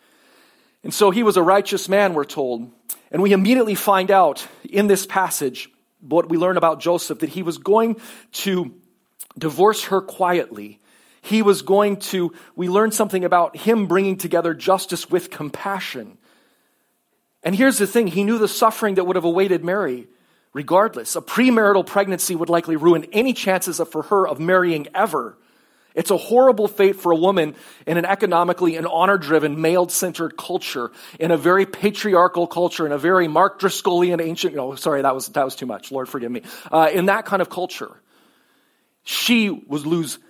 And 0.85 0.93
so 0.93 1.11
he 1.11 1.23
was 1.23 1.37
a 1.39 1.43
righteous 1.43 1.89
man, 1.89 2.13
we're 2.13 2.25
told. 2.25 2.71
And 3.11 3.23
we 3.23 3.33
immediately 3.33 3.75
find 3.75 4.11
out 4.11 4.47
in 4.69 4.87
this 4.87 5.07
passage 5.07 5.71
what 6.01 6.29
we 6.29 6.37
learn 6.37 6.57
about 6.57 6.81
Joseph 6.81 7.21
that 7.21 7.31
he 7.31 7.43
was 7.43 7.59
going 7.59 8.01
to 8.33 8.75
divorce 9.39 9.85
her 9.85 10.01
quietly 10.01 10.81
he 11.23 11.43
was 11.43 11.63
going 11.63 11.99
to, 11.99 12.33
we 12.57 12.69
learn 12.69 12.93
something 12.93 13.25
about 13.25 13.57
him 13.57 13.87
bringing 13.87 14.17
together 14.17 14.55
justice 14.55 15.11
with 15.11 15.31
compassion. 15.31 16.19
And 17.43 17.55
here's 17.55 17.79
the 17.79 17.87
thing 17.87 18.07
he 18.07 18.25
knew 18.25 18.39
the 18.39 18.49
suffering 18.49 18.97
that 18.97 19.05
would 19.05 19.17
have 19.17 19.25
awaited 19.25 19.65
Mary 19.65 20.09
regardless. 20.53 21.17
A 21.17 21.21
premarital 21.21 21.87
pregnancy 21.87 22.35
would 22.35 22.49
likely 22.49 22.77
ruin 22.77 23.07
any 23.13 23.33
chances 23.33 23.81
for 23.91 24.03
her 24.05 24.27
of 24.27 24.41
marrying 24.41 24.89
ever. 24.95 25.37
It's 25.95 26.11
a 26.11 26.17
horrible 26.17 26.69
fate 26.69 26.97
for 26.97 27.11
a 27.11 27.17
woman 27.17 27.57
in 27.85 27.97
an 27.97 28.05
economically 28.05 28.77
and 28.77 28.87
honor 28.87 29.19
driven, 29.19 29.61
male 29.61 29.89
centered 29.89 30.37
culture, 30.37 30.93
in 31.19 31.33
a 31.33 31.37
very 31.37 31.67
patriarchal 31.67 32.47
culture, 32.47 32.87
in 32.87 32.93
a 32.93 32.99
very 32.99 33.27
Mark 33.27 33.61
Driscollian 33.61 34.21
ancient, 34.21 34.55
no, 34.55 34.77
sorry, 34.77 35.03
that 35.03 35.15
was, 35.15 35.29
that 35.29 35.45
was 35.45 35.57
too 35.57 35.67
much. 35.67 35.91
Lord 35.91 36.09
forgive 36.09 36.31
me. 36.31 36.43
Uh, 36.71 36.91
in 36.93 37.07
that 37.07 37.27
kind 37.27 37.43
of 37.43 37.51
culture, 37.51 37.91
she 39.03 39.51
would 39.51 39.85
lose 39.85 40.21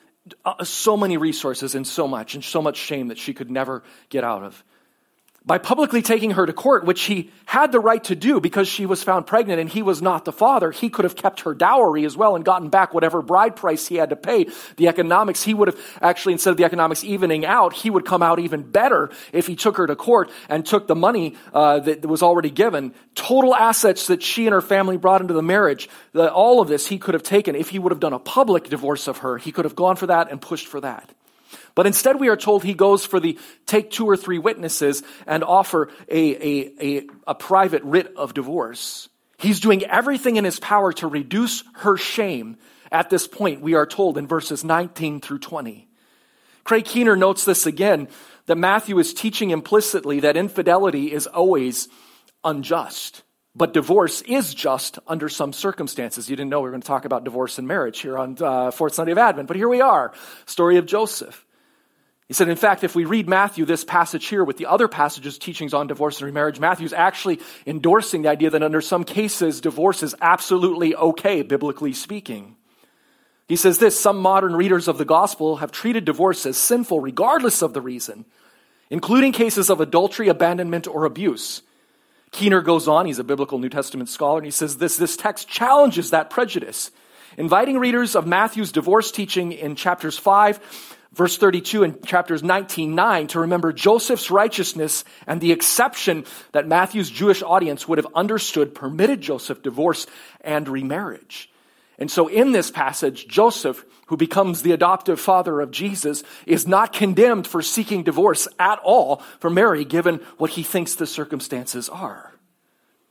uh, 0.46 0.64
so 0.64 0.96
many 0.96 1.18
resources 1.18 1.74
and 1.74 1.86
so 1.86 2.08
much 2.08 2.34
and 2.34 2.42
so 2.42 2.62
much 2.62 2.78
shame 2.78 3.08
that 3.08 3.18
she 3.18 3.34
could 3.34 3.50
never 3.50 3.82
get 4.08 4.24
out 4.24 4.42
of 4.42 4.64
by 5.44 5.56
publicly 5.56 6.02
taking 6.02 6.32
her 6.32 6.44
to 6.44 6.52
court, 6.52 6.84
which 6.84 7.02
he 7.02 7.30
had 7.46 7.72
the 7.72 7.80
right 7.80 8.04
to 8.04 8.14
do 8.14 8.40
because 8.40 8.68
she 8.68 8.84
was 8.84 9.02
found 9.02 9.26
pregnant 9.26 9.58
and 9.58 9.70
he 9.70 9.80
was 9.80 10.02
not 10.02 10.26
the 10.26 10.32
father, 10.32 10.70
he 10.70 10.90
could 10.90 11.04
have 11.04 11.16
kept 11.16 11.40
her 11.40 11.54
dowry 11.54 12.04
as 12.04 12.14
well 12.14 12.36
and 12.36 12.44
gotten 12.44 12.68
back 12.68 12.92
whatever 12.92 13.22
bride 13.22 13.56
price 13.56 13.86
he 13.86 13.96
had 13.96 14.10
to 14.10 14.16
pay. 14.16 14.46
The 14.76 14.88
economics, 14.88 15.42
he 15.42 15.54
would 15.54 15.68
have 15.68 15.98
actually, 16.02 16.34
instead 16.34 16.50
of 16.50 16.56
the 16.58 16.64
economics 16.64 17.04
evening 17.04 17.46
out, 17.46 17.72
he 17.72 17.88
would 17.88 18.04
come 18.04 18.22
out 18.22 18.38
even 18.38 18.62
better 18.62 19.10
if 19.32 19.46
he 19.46 19.56
took 19.56 19.78
her 19.78 19.86
to 19.86 19.96
court 19.96 20.30
and 20.50 20.64
took 20.64 20.86
the 20.86 20.94
money 20.94 21.36
uh, 21.54 21.80
that 21.80 22.04
was 22.04 22.22
already 22.22 22.50
given. 22.50 22.94
Total 23.14 23.54
assets 23.54 24.08
that 24.08 24.22
she 24.22 24.46
and 24.46 24.52
her 24.52 24.60
family 24.60 24.98
brought 24.98 25.22
into 25.22 25.34
the 25.34 25.42
marriage, 25.42 25.88
the, 26.12 26.30
all 26.30 26.60
of 26.60 26.68
this 26.68 26.86
he 26.86 26.98
could 26.98 27.14
have 27.14 27.22
taken. 27.22 27.54
If 27.54 27.70
he 27.70 27.78
would 27.78 27.92
have 27.92 28.00
done 28.00 28.12
a 28.12 28.18
public 28.18 28.68
divorce 28.68 29.08
of 29.08 29.18
her, 29.18 29.38
he 29.38 29.52
could 29.52 29.64
have 29.64 29.74
gone 29.74 29.96
for 29.96 30.08
that 30.08 30.30
and 30.30 30.38
pushed 30.38 30.66
for 30.66 30.82
that. 30.82 31.10
But 31.74 31.86
instead, 31.86 32.20
we 32.20 32.28
are 32.28 32.36
told 32.36 32.64
he 32.64 32.74
goes 32.74 33.04
for 33.04 33.20
the 33.20 33.38
take 33.66 33.90
two 33.90 34.06
or 34.06 34.16
three 34.16 34.38
witnesses 34.38 35.02
and 35.26 35.44
offer 35.44 35.90
a, 36.08 36.18
a, 36.18 36.72
a, 36.80 37.06
a 37.28 37.34
private 37.34 37.82
writ 37.84 38.12
of 38.16 38.34
divorce. 38.34 39.08
He's 39.38 39.60
doing 39.60 39.84
everything 39.84 40.36
in 40.36 40.44
his 40.44 40.60
power 40.60 40.92
to 40.94 41.06
reduce 41.06 41.64
her 41.76 41.96
shame 41.96 42.56
at 42.92 43.10
this 43.10 43.26
point, 43.28 43.60
we 43.60 43.74
are 43.74 43.86
told 43.86 44.18
in 44.18 44.26
verses 44.26 44.64
19 44.64 45.20
through 45.20 45.38
20. 45.38 45.88
Craig 46.64 46.84
Keener 46.84 47.16
notes 47.16 47.44
this 47.44 47.66
again 47.66 48.08
that 48.46 48.56
Matthew 48.56 48.98
is 48.98 49.14
teaching 49.14 49.50
implicitly 49.50 50.20
that 50.20 50.36
infidelity 50.36 51.12
is 51.12 51.26
always 51.26 51.88
unjust. 52.42 53.22
But 53.54 53.72
divorce 53.72 54.22
is 54.22 54.54
just 54.54 54.98
under 55.08 55.28
some 55.28 55.52
circumstances. 55.52 56.30
You 56.30 56.36
didn't 56.36 56.50
know 56.50 56.60
we 56.60 56.64
were 56.64 56.70
going 56.70 56.82
to 56.82 56.86
talk 56.86 57.04
about 57.04 57.24
divorce 57.24 57.58
and 57.58 57.66
marriage 57.66 58.00
here 58.00 58.16
on 58.16 58.36
uh, 58.40 58.70
Fourth 58.70 58.94
Sunday 58.94 59.12
of 59.12 59.18
Advent, 59.18 59.48
but 59.48 59.56
here 59.56 59.68
we 59.68 59.80
are. 59.80 60.12
Story 60.46 60.76
of 60.76 60.86
Joseph. 60.86 61.44
He 62.28 62.34
said, 62.34 62.48
in 62.48 62.56
fact, 62.56 62.84
if 62.84 62.94
we 62.94 63.06
read 63.06 63.28
Matthew, 63.28 63.64
this 63.64 63.82
passage 63.82 64.28
here, 64.28 64.44
with 64.44 64.56
the 64.56 64.66
other 64.66 64.86
passages, 64.86 65.36
teachings 65.36 65.74
on 65.74 65.88
divorce 65.88 66.18
and 66.18 66.26
remarriage, 66.26 66.60
Matthew's 66.60 66.92
actually 66.92 67.40
endorsing 67.66 68.22
the 68.22 68.28
idea 68.28 68.50
that 68.50 68.62
under 68.62 68.80
some 68.80 69.02
cases, 69.02 69.60
divorce 69.60 70.04
is 70.04 70.14
absolutely 70.20 70.94
okay, 70.94 71.42
biblically 71.42 71.92
speaking. 71.92 72.54
He 73.48 73.56
says 73.56 73.80
this 73.80 73.98
some 73.98 74.18
modern 74.18 74.54
readers 74.54 74.86
of 74.86 74.96
the 74.96 75.04
gospel 75.04 75.56
have 75.56 75.72
treated 75.72 76.04
divorce 76.04 76.46
as 76.46 76.56
sinful 76.56 77.00
regardless 77.00 77.62
of 77.62 77.74
the 77.74 77.80
reason, 77.80 78.26
including 78.90 79.32
cases 79.32 79.68
of 79.68 79.80
adultery, 79.80 80.28
abandonment, 80.28 80.86
or 80.86 81.06
abuse. 81.06 81.62
Keener 82.32 82.60
goes 82.62 82.86
on, 82.86 83.06
he's 83.06 83.18
a 83.18 83.24
biblical 83.24 83.58
New 83.58 83.68
Testament 83.68 84.08
scholar, 84.08 84.38
and 84.38 84.44
he 84.44 84.50
says 84.50 84.76
this 84.76 84.96
this 84.96 85.16
text 85.16 85.48
challenges 85.48 86.10
that 86.10 86.30
prejudice, 86.30 86.90
inviting 87.36 87.78
readers 87.78 88.14
of 88.14 88.26
Matthew's 88.26 88.72
divorce 88.72 89.10
teaching 89.10 89.52
in 89.52 89.74
chapters 89.74 90.16
5, 90.16 90.60
verse 91.12 91.36
32, 91.36 91.82
and 91.82 92.06
chapters 92.06 92.42
19, 92.42 92.94
9 92.94 93.26
to 93.28 93.40
remember 93.40 93.72
Joseph's 93.72 94.30
righteousness 94.30 95.04
and 95.26 95.40
the 95.40 95.52
exception 95.52 96.24
that 96.52 96.68
Matthew's 96.68 97.10
Jewish 97.10 97.42
audience 97.42 97.88
would 97.88 97.98
have 97.98 98.08
understood 98.14 98.74
permitted 98.74 99.20
Joseph 99.20 99.62
divorce 99.62 100.06
and 100.40 100.68
remarriage. 100.68 101.50
And 102.00 102.10
so 102.10 102.28
in 102.28 102.52
this 102.52 102.70
passage, 102.70 103.28
Joseph, 103.28 103.84
who 104.06 104.16
becomes 104.16 104.62
the 104.62 104.72
adoptive 104.72 105.20
father 105.20 105.60
of 105.60 105.70
Jesus, 105.70 106.24
is 106.46 106.66
not 106.66 106.94
condemned 106.94 107.46
for 107.46 107.60
seeking 107.62 108.02
divorce 108.02 108.48
at 108.58 108.80
all 108.82 109.22
for 109.38 109.50
Mary, 109.50 109.84
given 109.84 110.16
what 110.38 110.50
he 110.50 110.62
thinks 110.62 110.94
the 110.94 111.06
circumstances 111.06 111.88
are. 111.90 112.32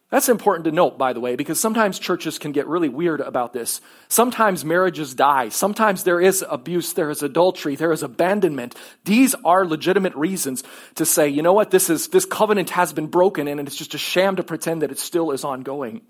That's 0.10 0.28
important 0.28 0.66
to 0.66 0.72
note, 0.72 0.98
by 0.98 1.14
the 1.14 1.20
way, 1.20 1.36
because 1.36 1.60
sometimes 1.60 2.00
churches 2.00 2.40
can 2.40 2.52
get 2.52 2.66
really 2.66 2.90
weird 2.90 3.22
about 3.22 3.54
this. 3.54 3.80
Sometimes 4.08 4.66
marriages 4.66 5.14
die. 5.14 5.50
Sometimes 5.50 6.04
there 6.04 6.20
is 6.20 6.44
abuse, 6.50 6.94
there 6.94 7.12
is 7.12 7.22
adultery, 7.22 7.76
there 7.76 7.92
is 7.92 8.02
abandonment. 8.02 8.74
These 9.06 9.36
are 9.46 9.68
legitimate 9.68 10.16
reasons 10.16 10.64
to 10.96 11.06
say, 11.06 11.30
you 11.30 11.44
know 11.44 11.54
what, 11.54 11.70
this 11.70 11.92
is, 11.92 12.08
this 12.08 12.26
covenant 12.26 12.72
has 12.72 12.92
been 12.92 13.06
broken 13.06 13.48
and 13.48 13.60
it's 13.60 13.76
just 13.76 13.94
a 13.94 14.00
sham 14.00 14.38
to 14.38 14.44
pretend 14.44 14.82
that 14.82 14.92
it 14.92 14.98
still 14.98 15.30
is 15.30 15.44
ongoing. 15.44 16.02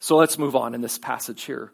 So 0.00 0.16
let's 0.16 0.38
move 0.38 0.54
on 0.54 0.74
in 0.74 0.80
this 0.80 0.98
passage 0.98 1.42
here. 1.42 1.72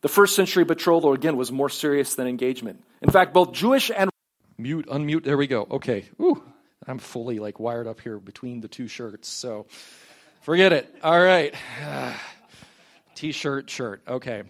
The 0.00 0.08
first 0.08 0.36
century 0.36 0.64
betrothal, 0.64 1.12
again, 1.12 1.36
was 1.36 1.50
more 1.50 1.68
serious 1.68 2.14
than 2.14 2.26
engagement. 2.26 2.84
In 3.02 3.10
fact, 3.10 3.34
both 3.34 3.52
Jewish 3.52 3.90
and. 3.94 4.10
Mute, 4.56 4.86
unmute, 4.86 5.24
there 5.24 5.36
we 5.36 5.46
go. 5.46 5.66
Okay. 5.70 6.06
Ooh, 6.20 6.42
I'm 6.86 6.98
fully 6.98 7.38
like 7.38 7.60
wired 7.60 7.86
up 7.86 8.00
here 8.00 8.18
between 8.18 8.60
the 8.60 8.68
two 8.68 8.88
shirts, 8.88 9.28
so 9.28 9.66
forget 10.42 10.72
it. 10.72 10.94
All 11.02 11.20
right. 11.20 11.54
T 13.14 13.32
shirt, 13.32 13.68
shirt. 13.68 14.02
Okay. 14.06 14.44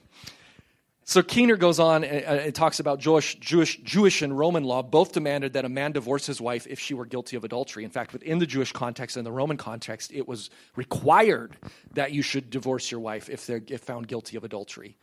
So 1.08 1.22
Keener 1.22 1.56
goes 1.56 1.80
on 1.80 2.04
uh, 2.04 2.06
uh, 2.06 2.10
and, 2.10 2.54
talks 2.54 2.80
about 2.80 3.00
Jewish, 3.00 3.36
Jewish, 3.36 3.78
Jewish 3.78 4.20
and 4.20 4.36
Roman 4.36 4.62
law 4.62 4.82
both 4.82 5.12
demanded 5.12 5.54
that 5.54 5.64
a 5.64 5.68
man 5.70 5.92
divorce 5.92 6.26
his 6.26 6.38
wife 6.38 6.66
if 6.68 6.78
she 6.78 6.92
were 6.92 7.06
guilty 7.06 7.34
of 7.34 7.44
adultery. 7.44 7.84
In 7.84 7.90
fact, 7.90 8.12
within 8.12 8.40
the 8.40 8.44
Jewish 8.44 8.72
context 8.72 9.16
and 9.16 9.24
the 9.24 9.32
Roman 9.32 9.56
context, 9.56 10.12
it 10.12 10.28
was 10.28 10.50
required 10.76 11.56
that 11.94 12.12
you 12.12 12.20
should 12.20 12.50
divorce 12.50 12.90
your 12.90 13.00
wife 13.00 13.30
if 13.30 13.46
they're 13.46 13.62
if 13.68 13.80
found 13.80 14.06
guilty 14.06 14.36
of 14.36 14.44
adultery. 14.44 14.98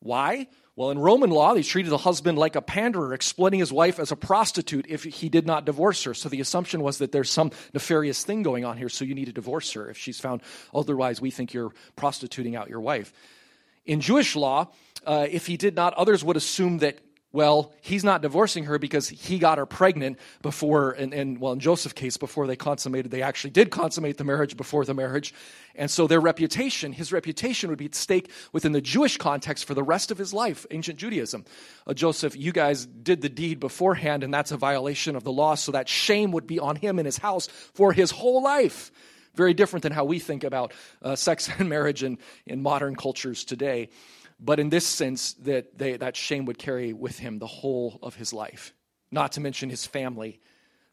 Why? 0.00 0.48
Well, 0.76 0.90
in 0.90 0.98
Roman 0.98 1.28
law, 1.28 1.52
they 1.52 1.62
treated 1.62 1.90
the 1.90 1.98
husband 1.98 2.38
like 2.38 2.56
a 2.56 2.62
panderer, 2.62 3.12
exploiting 3.12 3.60
his 3.60 3.72
wife 3.72 3.98
as 3.98 4.12
a 4.12 4.16
prostitute 4.16 4.86
if 4.88 5.04
he 5.04 5.28
did 5.28 5.46
not 5.46 5.66
divorce 5.66 6.04
her. 6.04 6.14
So 6.14 6.30
the 6.30 6.40
assumption 6.40 6.80
was 6.80 6.98
that 6.98 7.12
there's 7.12 7.30
some 7.30 7.50
nefarious 7.74 8.24
thing 8.24 8.42
going 8.44 8.64
on 8.64 8.78
here, 8.78 8.88
so 8.88 9.04
you 9.04 9.14
need 9.14 9.26
to 9.26 9.32
divorce 9.32 9.72
her. 9.72 9.90
If 9.90 9.98
she's 9.98 10.18
found 10.18 10.40
otherwise, 10.74 11.20
we 11.20 11.30
think 11.30 11.52
you're 11.52 11.74
prostituting 11.96 12.56
out 12.56 12.70
your 12.70 12.80
wife. 12.80 13.12
In 13.86 14.00
Jewish 14.00 14.34
law, 14.36 14.68
uh, 15.06 15.26
if 15.30 15.46
he 15.46 15.56
did 15.56 15.76
not, 15.76 15.94
others 15.94 16.24
would 16.24 16.36
assume 16.36 16.78
that, 16.78 16.98
well, 17.32 17.72
he's 17.80 18.04
not 18.04 18.22
divorcing 18.22 18.64
her 18.64 18.78
because 18.78 19.08
he 19.08 19.38
got 19.38 19.58
her 19.58 19.66
pregnant 19.66 20.18
before, 20.40 20.92
and, 20.92 21.12
and 21.12 21.40
well, 21.40 21.52
in 21.52 21.60
Joseph's 21.60 21.92
case, 21.92 22.16
before 22.16 22.46
they 22.46 22.56
consummated, 22.56 23.10
they 23.10 23.22
actually 23.22 23.50
did 23.50 23.70
consummate 23.70 24.16
the 24.16 24.24
marriage 24.24 24.56
before 24.56 24.84
the 24.84 24.94
marriage. 24.94 25.34
And 25.74 25.90
so 25.90 26.06
their 26.06 26.20
reputation, 26.20 26.92
his 26.92 27.12
reputation 27.12 27.70
would 27.70 27.78
be 27.78 27.86
at 27.86 27.94
stake 27.94 28.30
within 28.52 28.72
the 28.72 28.80
Jewish 28.80 29.16
context 29.16 29.64
for 29.64 29.74
the 29.74 29.82
rest 29.82 30.12
of 30.12 30.16
his 30.16 30.32
life, 30.32 30.64
ancient 30.70 30.98
Judaism. 30.98 31.44
Uh, 31.86 31.92
Joseph, 31.92 32.36
you 32.36 32.52
guys 32.52 32.86
did 32.86 33.20
the 33.20 33.28
deed 33.28 33.58
beforehand, 33.58 34.22
and 34.22 34.32
that's 34.32 34.52
a 34.52 34.56
violation 34.56 35.16
of 35.16 35.24
the 35.24 35.32
law, 35.32 35.56
so 35.56 35.72
that 35.72 35.88
shame 35.88 36.30
would 36.30 36.46
be 36.46 36.60
on 36.60 36.76
him 36.76 36.98
and 37.00 37.06
his 37.06 37.18
house 37.18 37.48
for 37.48 37.92
his 37.92 38.12
whole 38.12 38.42
life. 38.42 38.92
Very 39.34 39.54
different 39.54 39.82
than 39.82 39.92
how 39.92 40.04
we 40.04 40.18
think 40.18 40.44
about 40.44 40.72
uh, 41.02 41.16
sex 41.16 41.48
and 41.58 41.68
marriage 41.68 42.02
in, 42.02 42.18
in 42.46 42.62
modern 42.62 42.96
cultures 42.96 43.44
today 43.44 43.90
but 44.40 44.60
in 44.60 44.68
this 44.68 44.86
sense 44.86 45.34
that 45.34 45.78
they, 45.78 45.96
that 45.96 46.16
shame 46.16 46.44
would 46.46 46.58
carry 46.58 46.92
with 46.92 47.18
him 47.18 47.38
the 47.38 47.46
whole 47.46 47.98
of 48.02 48.14
his 48.14 48.32
life, 48.32 48.74
not 49.10 49.32
to 49.32 49.40
mention 49.40 49.70
his 49.70 49.86
family. 49.86 50.40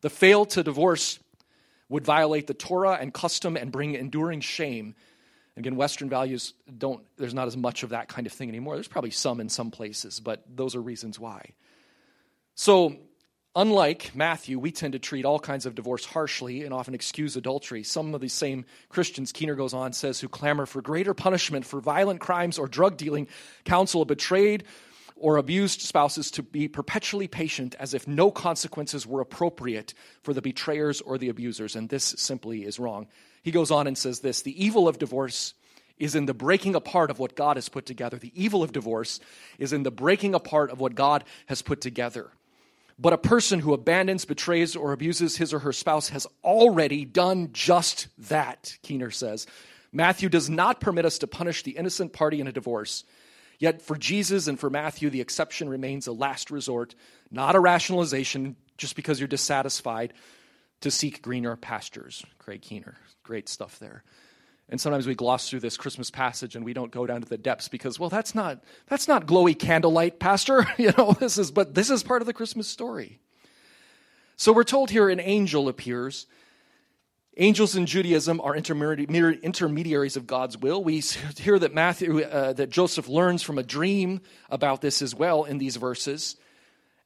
The 0.02 0.10
fail 0.10 0.46
to 0.46 0.64
divorce 0.64 1.20
would 1.90 2.06
violate 2.06 2.48
the 2.48 2.54
Torah 2.54 2.98
and 3.00 3.14
custom 3.14 3.58
and 3.58 3.72
bring 3.72 3.96
enduring 3.96 4.42
shame. 4.42 4.96
Again, 5.58 5.76
Western 5.76 6.10
values 6.10 6.54
don't, 6.78 7.04
there's 7.18 7.34
not 7.34 7.48
as 7.48 7.58
much 7.58 7.84
of 7.84 7.90
that 7.90 8.08
kind 8.08 8.26
of 8.26 8.34
thing 8.34 8.48
anymore. 8.48 8.76
There's 8.76 8.88
probably 8.88 9.12
some 9.12 9.42
in 9.42 9.50
some 9.50 9.72
places, 9.72 10.20
but 10.20 10.44
those 10.56 10.76
are 10.76 10.82
reasons 10.82 11.20
why. 11.20 11.52
So 12.56 12.96
Unlike 13.54 14.16
Matthew, 14.16 14.58
we 14.58 14.72
tend 14.72 14.94
to 14.94 15.00
treat 15.00 15.26
all 15.26 15.40
kinds 15.40 15.66
of 15.66 15.76
divorce 15.76 16.06
harshly 16.06 16.64
and 16.64 16.74
often 16.74 16.94
excuse 16.94 17.36
adultery. 17.36 17.84
Some 17.84 18.16
of 18.16 18.22
these 18.22 18.32
same 18.32 18.64
Christians, 18.88 19.34
Keener 19.34 19.56
goes 19.56 19.74
on, 19.74 19.92
says, 19.92 20.22
who 20.22 20.30
clamor 20.30 20.66
for 20.66 20.82
greater 20.82 21.14
punishment 21.14 21.66
for 21.66 21.82
violent 21.82 22.22
crimes 22.22 22.58
or 22.58 22.70
drug 22.70 22.96
dealing, 22.96 23.28
counsel 23.66 24.04
a 24.04 24.06
betrayed 24.06 24.64
or 25.18 25.36
abused 25.36 25.82
spouses 25.82 26.32
to 26.32 26.44
be 26.44 26.70
perpetually 26.70 27.28
patient 27.28 27.76
as 27.78 27.94
if 27.94 28.08
no 28.08 28.32
consequences 28.32 29.06
were 29.06 29.20
appropriate 29.20 29.94
for 30.24 30.34
the 30.34 30.42
betrayers 30.42 31.02
or 31.02 31.18
the 31.18 31.28
abusers. 31.28 31.76
And 31.76 31.90
this 31.90 32.16
simply 32.18 32.64
is 32.64 32.80
wrong. 32.80 33.08
He 33.44 33.52
goes 33.52 33.70
on 33.70 33.86
and 33.86 33.98
says 33.98 34.22
this 34.22 34.44
The 34.44 34.64
evil 34.64 34.88
of 34.88 34.98
divorce 34.98 35.56
is 35.98 36.16
in 36.16 36.26
the 36.26 36.34
breaking 36.34 36.74
apart 36.74 37.12
of 37.12 37.20
what 37.20 37.36
God 37.36 37.58
has 37.58 37.68
put 37.68 37.86
together. 37.86 38.18
The 38.18 38.32
evil 38.34 38.64
of 38.64 38.72
divorce 38.72 39.20
is 39.60 39.74
in 39.74 39.84
the 39.84 39.92
breaking 39.92 40.36
apart 40.36 40.72
of 40.72 40.80
what 40.80 40.96
God 40.96 41.26
has 41.48 41.62
put 41.62 41.82
together. 41.82 42.32
But 43.02 43.14
a 43.14 43.18
person 43.18 43.60
who 43.60 43.74
abandons, 43.74 44.26
betrays, 44.26 44.76
or 44.76 44.92
abuses 44.92 45.36
his 45.36 45.56
or 45.56 45.60
her 45.60 45.74
spouse 45.74 46.10
has 46.10 46.28
already 46.44 47.04
done 47.04 47.50
just 47.52 48.08
that, 48.30 48.78
Keener 48.84 49.10
says. 49.10 49.48
Matthew 49.92 50.30
does 50.30 50.52
not 50.52 50.80
permit 50.80 51.04
us 51.04 51.18
to 51.18 51.28
punish 51.28 51.64
the 51.64 51.72
innocent 51.72 52.14
party 52.14 52.40
in 52.40 52.46
a 52.46 52.52
divorce. 52.52 53.04
Yet 53.58 53.82
for 53.82 53.98
Jesus 53.98 54.46
and 54.46 54.60
for 54.60 54.70
Matthew, 54.70 55.10
the 55.10 55.20
exception 55.20 55.68
remains 55.68 56.06
a 56.06 56.12
last 56.12 56.52
resort, 56.52 56.94
not 57.32 57.56
a 57.56 57.60
rationalization 57.60 58.56
just 58.78 58.96
because 58.96 59.20
you're 59.20 59.28
dissatisfied 59.28 60.14
to 60.82 60.92
seek 60.92 61.24
greener 61.24 61.56
pastures. 61.56 62.24
Craig 62.38 62.62
Keener. 62.62 62.98
Great 63.24 63.50
stuff 63.50 63.80
there. 63.80 64.04
And 64.72 64.80
sometimes 64.80 65.06
we 65.06 65.16
gloss 65.16 65.50
through 65.50 65.60
this 65.60 65.76
Christmas 65.76 66.10
passage 66.10 66.56
and 66.56 66.64
we 66.64 66.72
don't 66.72 66.92
go 66.92 67.06
down 67.06 67.22
to 67.22 67.28
the 67.28 67.38
depths 67.38 67.68
because, 67.68 68.00
well, 68.00 68.10
that's 68.10 68.34
not, 68.34 68.64
that's 68.88 69.06
not 69.06 69.28
glowy 69.28 69.58
candlelight, 69.58 70.18
Pastor. 70.18 70.66
you 70.78 70.94
know, 70.98 71.12
this 71.12 71.38
is, 71.38 71.52
but 71.52 71.76
this 71.76 71.90
is 71.90 72.04
part 72.04 72.22
of 72.22 72.26
the 72.26 72.34
Christmas 72.34 72.70
story. 72.70 73.20
So 74.38 74.54
we're 74.54 74.64
told 74.64 74.90
here 74.90 75.10
an 75.10 75.20
angel 75.20 75.68
appears. 75.68 76.26
Angels 77.36 77.76
in 77.76 77.86
Judaism 77.86 78.40
are 78.40 78.56
intermediaries 78.56 80.16
of 80.16 80.26
God's 80.26 80.58
will. 80.58 80.82
We 80.82 81.00
hear 81.00 81.60
that 81.60 81.74
Matthew, 81.74 82.22
uh, 82.22 82.54
that 82.54 82.70
Joseph 82.70 83.10
learns 83.10 83.44
from 83.44 83.58
a 83.58 83.64
dream 83.64 84.22
about 84.50 84.80
this 84.80 85.02
as 85.02 85.14
well 85.14 85.44
in 85.44 85.58
these 85.58 85.76
verses. 85.76 86.38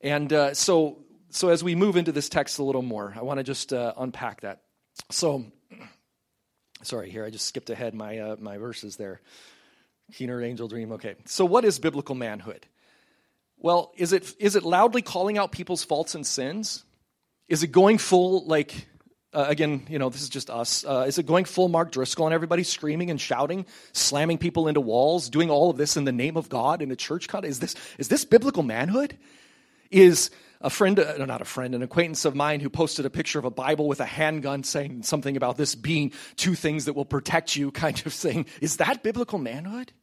And 0.01 0.31
uh, 0.31 0.53
so, 0.53 0.99
so 1.31 1.49
as 1.49 1.63
we 1.63 1.73
move 1.73 1.97
into 1.97 2.11
this 2.11 2.29
text 2.29 2.59
a 2.59 2.63
little 2.63 2.83
more, 2.83 3.13
I 3.17 3.23
want 3.23 3.39
to 3.39 3.43
just 3.43 3.73
uh, 3.73 3.93
unpack 3.97 4.41
that. 4.41 4.61
So 5.09 5.45
Sorry, 6.85 7.09
here 7.09 7.25
I 7.25 7.31
just 7.31 7.47
skipped 7.47 7.71
ahead 7.71 7.95
my 7.95 8.19
uh, 8.19 8.35
my 8.39 8.57
verses 8.59 8.95
there. 8.95 9.19
Keener 10.13 10.43
angel 10.43 10.67
dream. 10.67 10.91
Okay, 10.91 11.15
so 11.25 11.43
what 11.43 11.65
is 11.65 11.79
biblical 11.79 12.13
manhood? 12.13 12.67
Well, 13.57 13.91
is 13.97 14.13
it 14.13 14.35
is 14.37 14.55
it 14.55 14.61
loudly 14.61 15.01
calling 15.01 15.39
out 15.39 15.51
people's 15.51 15.83
faults 15.83 16.13
and 16.13 16.25
sins? 16.25 16.83
Is 17.47 17.63
it 17.63 17.67
going 17.69 17.97
full 17.97 18.45
like 18.45 18.87
uh, 19.33 19.45
again? 19.47 19.87
You 19.89 19.97
know, 19.97 20.09
this 20.09 20.21
is 20.21 20.29
just 20.29 20.51
us. 20.51 20.85
Uh, 20.85 21.05
is 21.07 21.17
it 21.17 21.25
going 21.25 21.45
full 21.45 21.69
Mark 21.69 21.91
Driscoll 21.91 22.27
and 22.27 22.35
everybody 22.35 22.61
screaming 22.61 23.09
and 23.09 23.19
shouting, 23.19 23.65
slamming 23.91 24.37
people 24.37 24.67
into 24.67 24.79
walls, 24.79 25.27
doing 25.27 25.49
all 25.49 25.71
of 25.71 25.77
this 25.77 25.97
in 25.97 26.03
the 26.03 26.11
name 26.11 26.37
of 26.37 26.49
God 26.49 26.83
in 26.83 26.91
a 26.91 26.95
church 26.95 27.27
context? 27.27 27.49
Is 27.49 27.59
this 27.59 27.75
is 27.97 28.07
this 28.09 28.25
biblical 28.25 28.61
manhood? 28.61 29.17
Is 29.89 30.29
a 30.65 30.69
friend, 30.71 30.99
uh, 30.99 31.23
not 31.25 31.41
a 31.43 31.45
friend, 31.45 31.75
an 31.75 31.83
acquaintance 31.83 32.25
of 32.25 32.35
mine 32.35 32.59
who 32.59 32.71
posted 32.71 33.05
a 33.05 33.09
picture 33.11 33.37
of 33.37 33.45
a 33.45 33.51
Bible 33.51 33.87
with 33.87 33.99
a 33.99 34.05
handgun 34.05 34.63
saying 34.63 35.03
something 35.03 35.37
about 35.37 35.57
this 35.57 35.75
being 35.75 36.11
two 36.37 36.55
things 36.55 36.85
that 36.85 36.93
will 36.93 37.05
protect 37.05 37.55
you, 37.55 37.69
kind 37.71 38.01
of 38.05 38.11
saying, 38.11 38.47
Is 38.61 38.77
that 38.77 39.03
biblical 39.03 39.37
manhood? 39.37 39.93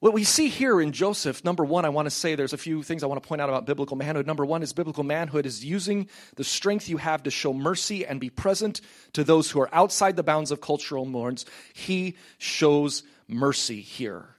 What 0.00 0.12
we 0.12 0.24
see 0.24 0.48
here 0.48 0.80
in 0.80 0.92
Joseph, 0.92 1.44
number 1.44 1.64
one, 1.64 1.84
I 1.84 1.88
want 1.88 2.06
to 2.06 2.10
say 2.10 2.34
there's 2.34 2.52
a 2.52 2.58
few 2.58 2.82
things 2.82 3.02
I 3.02 3.06
want 3.06 3.22
to 3.22 3.28
point 3.28 3.40
out 3.40 3.48
about 3.48 3.64
biblical 3.64 3.96
manhood. 3.96 4.26
Number 4.26 4.44
one 4.44 4.62
is 4.62 4.72
biblical 4.72 5.04
manhood 5.04 5.46
is 5.46 5.64
using 5.64 6.08
the 6.34 6.44
strength 6.44 6.88
you 6.88 6.96
have 6.96 7.24
to 7.24 7.30
show 7.30 7.52
mercy 7.52 8.06
and 8.06 8.20
be 8.20 8.30
present 8.30 8.80
to 9.12 9.22
those 9.22 9.50
who 9.50 9.60
are 9.60 9.72
outside 9.72 10.16
the 10.16 10.22
bounds 10.24 10.50
of 10.50 10.60
cultural 10.60 11.06
norms. 11.06 11.46
He 11.74 12.16
shows 12.38 13.04
mercy 13.28 13.80
here. 13.80 14.37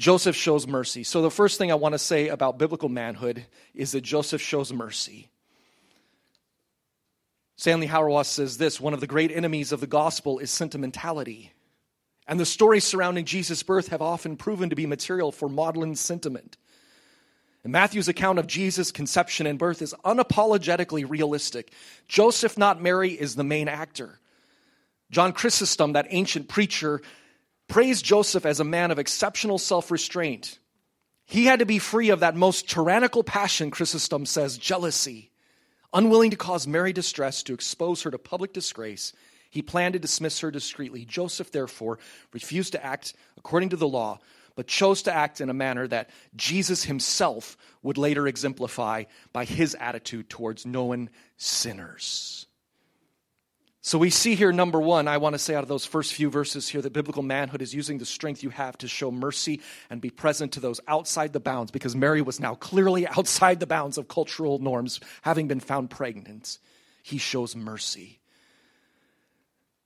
Joseph 0.00 0.34
shows 0.34 0.66
mercy. 0.66 1.04
So, 1.04 1.20
the 1.20 1.30
first 1.30 1.58
thing 1.58 1.70
I 1.70 1.74
want 1.74 1.92
to 1.92 1.98
say 1.98 2.28
about 2.28 2.56
biblical 2.56 2.88
manhood 2.88 3.44
is 3.74 3.92
that 3.92 4.00
Joseph 4.00 4.40
shows 4.40 4.72
mercy. 4.72 5.28
Stanley 7.56 7.86
Hauerwas 7.86 8.24
says 8.24 8.56
this 8.56 8.80
one 8.80 8.94
of 8.94 9.00
the 9.00 9.06
great 9.06 9.30
enemies 9.30 9.72
of 9.72 9.80
the 9.80 9.86
gospel 9.86 10.38
is 10.38 10.50
sentimentality. 10.50 11.52
And 12.26 12.40
the 12.40 12.46
stories 12.46 12.84
surrounding 12.84 13.26
Jesus' 13.26 13.62
birth 13.62 13.88
have 13.88 14.00
often 14.00 14.38
proven 14.38 14.70
to 14.70 14.76
be 14.76 14.86
material 14.86 15.32
for 15.32 15.50
maudlin 15.50 15.94
sentiment. 15.96 16.56
And 17.62 17.70
Matthew's 17.70 18.08
account 18.08 18.38
of 18.38 18.46
Jesus' 18.46 18.92
conception 18.92 19.46
and 19.46 19.58
birth 19.58 19.82
is 19.82 19.94
unapologetically 20.02 21.04
realistic. 21.06 21.72
Joseph, 22.08 22.56
not 22.56 22.80
Mary, 22.80 23.10
is 23.10 23.34
the 23.34 23.44
main 23.44 23.68
actor. 23.68 24.18
John 25.10 25.34
Chrysostom, 25.34 25.92
that 25.92 26.06
ancient 26.08 26.48
preacher, 26.48 27.02
praised 27.70 28.04
Joseph 28.04 28.44
as 28.44 28.60
a 28.60 28.64
man 28.64 28.90
of 28.90 28.98
exceptional 28.98 29.58
self 29.58 29.90
restraint. 29.90 30.58
He 31.24 31.46
had 31.46 31.60
to 31.60 31.66
be 31.66 31.78
free 31.78 32.10
of 32.10 32.20
that 32.20 32.36
most 32.36 32.68
tyrannical 32.68 33.22
passion, 33.22 33.70
Chrysostom 33.70 34.26
says, 34.26 34.58
jealousy. 34.58 35.30
Unwilling 35.92 36.30
to 36.30 36.36
cause 36.36 36.66
Mary 36.66 36.92
distress, 36.92 37.42
to 37.44 37.54
expose 37.54 38.02
her 38.02 38.10
to 38.10 38.18
public 38.18 38.52
disgrace, 38.52 39.12
he 39.48 39.62
planned 39.62 39.94
to 39.94 39.98
dismiss 39.98 40.40
her 40.40 40.50
discreetly. 40.50 41.04
Joseph, 41.04 41.50
therefore, 41.50 41.98
refused 42.32 42.72
to 42.72 42.84
act 42.84 43.14
according 43.36 43.70
to 43.70 43.76
the 43.76 43.88
law, 43.88 44.18
but 44.56 44.66
chose 44.66 45.02
to 45.02 45.12
act 45.12 45.40
in 45.40 45.50
a 45.50 45.54
manner 45.54 45.86
that 45.88 46.10
Jesus 46.36 46.84
himself 46.84 47.56
would 47.82 47.98
later 47.98 48.26
exemplify 48.26 49.04
by 49.32 49.44
his 49.44 49.76
attitude 49.76 50.28
towards 50.28 50.66
known 50.66 51.10
sinners. 51.36 52.46
So 53.82 53.96
we 53.96 54.10
see 54.10 54.34
here, 54.34 54.52
number 54.52 54.78
one, 54.78 55.08
I 55.08 55.16
want 55.16 55.32
to 55.34 55.38
say 55.38 55.54
out 55.54 55.62
of 55.62 55.68
those 55.68 55.86
first 55.86 56.12
few 56.12 56.28
verses 56.28 56.68
here 56.68 56.82
that 56.82 56.92
biblical 56.92 57.22
manhood 57.22 57.62
is 57.62 57.74
using 57.74 57.96
the 57.96 58.04
strength 58.04 58.42
you 58.42 58.50
have 58.50 58.76
to 58.78 58.88
show 58.88 59.10
mercy 59.10 59.62
and 59.88 60.02
be 60.02 60.10
present 60.10 60.52
to 60.52 60.60
those 60.60 60.80
outside 60.86 61.32
the 61.32 61.40
bounds, 61.40 61.70
because 61.70 61.96
Mary 61.96 62.20
was 62.20 62.40
now 62.40 62.54
clearly 62.54 63.06
outside 63.16 63.58
the 63.58 63.66
bounds 63.66 63.96
of 63.96 64.06
cultural 64.06 64.58
norms, 64.58 65.00
having 65.22 65.48
been 65.48 65.60
found 65.60 65.88
pregnant. 65.88 66.58
He 67.02 67.16
shows 67.16 67.56
mercy. 67.56 68.18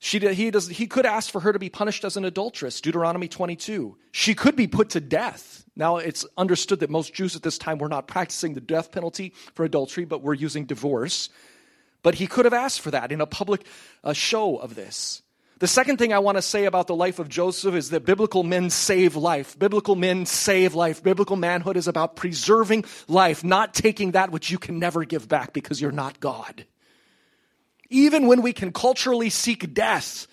She 0.01 0.19
he, 0.19 0.51
does, 0.51 0.69
he 0.69 0.87
could 0.87 1.07
ask 1.07 1.31
for 1.31 1.41
her 1.41 1.53
to 1.53 1.59
be 1.59 1.71
punished 1.71 2.05
as 2.05 2.17
an 2.17 2.25
adulteress, 2.25 2.81
Deuteronomy 2.81 3.29
22. 3.29 3.97
She 4.11 4.35
could 4.35 4.57
be 4.57 4.67
put 4.67 4.91
to 4.91 5.01
death. 5.01 5.65
Now, 5.77 5.97
it's 5.97 6.27
understood 6.37 6.81
that 6.81 6.91
most 6.91 7.15
Jews 7.15 7.37
at 7.37 7.43
this 7.43 7.59
time 7.59 7.79
were 7.79 7.89
not 7.89 8.09
practicing 8.09 8.55
the 8.55 8.61
death 8.61 8.91
penalty 8.93 9.33
for 9.55 9.65
adultery, 9.65 10.05
but 10.05 10.21
were 10.21 10.35
using 10.35 10.67
divorce. 10.67 11.31
But 12.05 12.17
he 12.17 12.29
could 12.29 12.45
have 12.45 12.55
asked 12.55 12.83
for 12.83 12.93
that 12.93 13.11
in 13.11 13.21
a 13.23 13.27
public 13.27 13.67
uh, 14.05 14.13
show 14.13 14.59
of 14.59 14.75
this. 14.77 15.23
The 15.59 15.67
second 15.67 15.97
thing 15.97 16.13
I 16.13 16.19
want 16.19 16.37
to 16.37 16.43
say 16.43 16.67
about 16.67 16.87
the 16.87 16.95
life 16.95 17.19
of 17.19 17.31
Joseph 17.31 17.75
is 17.75 17.89
that 17.91 18.05
biblical 18.05 18.43
men 18.43 18.69
save 18.69 19.17
life. 19.17 19.59
Biblical 19.59 19.97
men 19.97 20.27
save 20.27 20.75
life. 20.75 21.03
Biblical 21.03 21.37
manhood 21.37 21.79
is 21.79 21.89
about 21.89 22.15
preserving 22.15 22.85
life, 23.09 23.43
not 23.43 23.73
taking 23.73 24.11
that 24.11 24.31
which 24.31 24.51
you 24.51 24.59
can 24.59 24.79
never 24.79 25.05
give 25.07 25.29
back 25.29 25.55
because 25.55 25.81
you're 25.81 25.93
not 25.93 26.21
God. 26.21 26.67
Even 27.89 28.27
when 28.27 28.43
we 28.43 28.53
can 28.53 28.71
culturally 28.71 29.31
seek 29.31 29.73
death, 29.73 30.27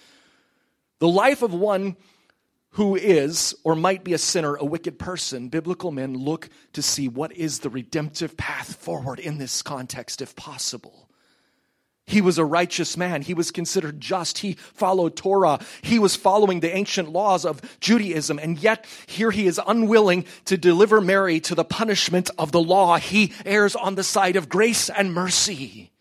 the 0.99 1.07
life 1.07 1.41
of 1.41 1.53
one 1.53 1.95
who 2.71 2.97
is 2.97 3.55
or 3.63 3.75
might 3.75 4.03
be 4.03 4.11
a 4.11 4.17
sinner, 4.17 4.55
a 4.55 4.65
wicked 4.65 4.99
person, 4.99 5.47
biblical 5.47 5.91
men 5.91 6.15
look 6.15 6.49
to 6.73 6.81
see 6.81 7.07
what 7.07 7.31
is 7.31 7.59
the 7.59 7.69
redemptive 7.69 8.35
path 8.35 8.75
forward 8.75 9.19
in 9.19 9.37
this 9.37 9.61
context, 9.61 10.21
if 10.21 10.35
possible. 10.35 11.07
He 12.11 12.19
was 12.19 12.37
a 12.37 12.43
righteous 12.43 12.97
man. 12.97 13.21
He 13.21 13.33
was 13.33 13.51
considered 13.51 14.01
just. 14.01 14.39
He 14.39 14.55
followed 14.73 15.15
Torah. 15.15 15.59
He 15.81 15.97
was 15.97 16.17
following 16.17 16.59
the 16.59 16.75
ancient 16.75 17.09
laws 17.09 17.45
of 17.45 17.61
Judaism. 17.79 18.37
And 18.37 18.59
yet, 18.59 18.85
here 19.07 19.31
he 19.31 19.47
is 19.47 19.61
unwilling 19.65 20.25
to 20.45 20.57
deliver 20.57 20.99
Mary 20.99 21.39
to 21.39 21.55
the 21.55 21.63
punishment 21.63 22.29
of 22.37 22.51
the 22.51 22.61
law. 22.61 22.97
He 22.97 23.31
errs 23.45 23.77
on 23.77 23.95
the 23.95 24.03
side 24.03 24.35
of 24.35 24.49
grace 24.49 24.89
and 24.89 25.13
mercy. 25.13 25.91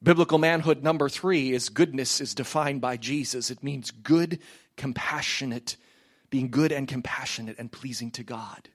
Biblical 0.00 0.38
manhood 0.38 0.84
number 0.84 1.08
three 1.08 1.50
is 1.50 1.68
goodness 1.68 2.20
is 2.20 2.32
defined 2.32 2.80
by 2.80 2.96
Jesus. 2.96 3.50
It 3.50 3.64
means 3.64 3.90
good, 3.90 4.38
compassionate, 4.76 5.76
being 6.30 6.52
good 6.52 6.70
and 6.70 6.86
compassionate 6.86 7.56
and 7.58 7.72
pleasing 7.72 8.12
to 8.12 8.22
God. 8.22 8.68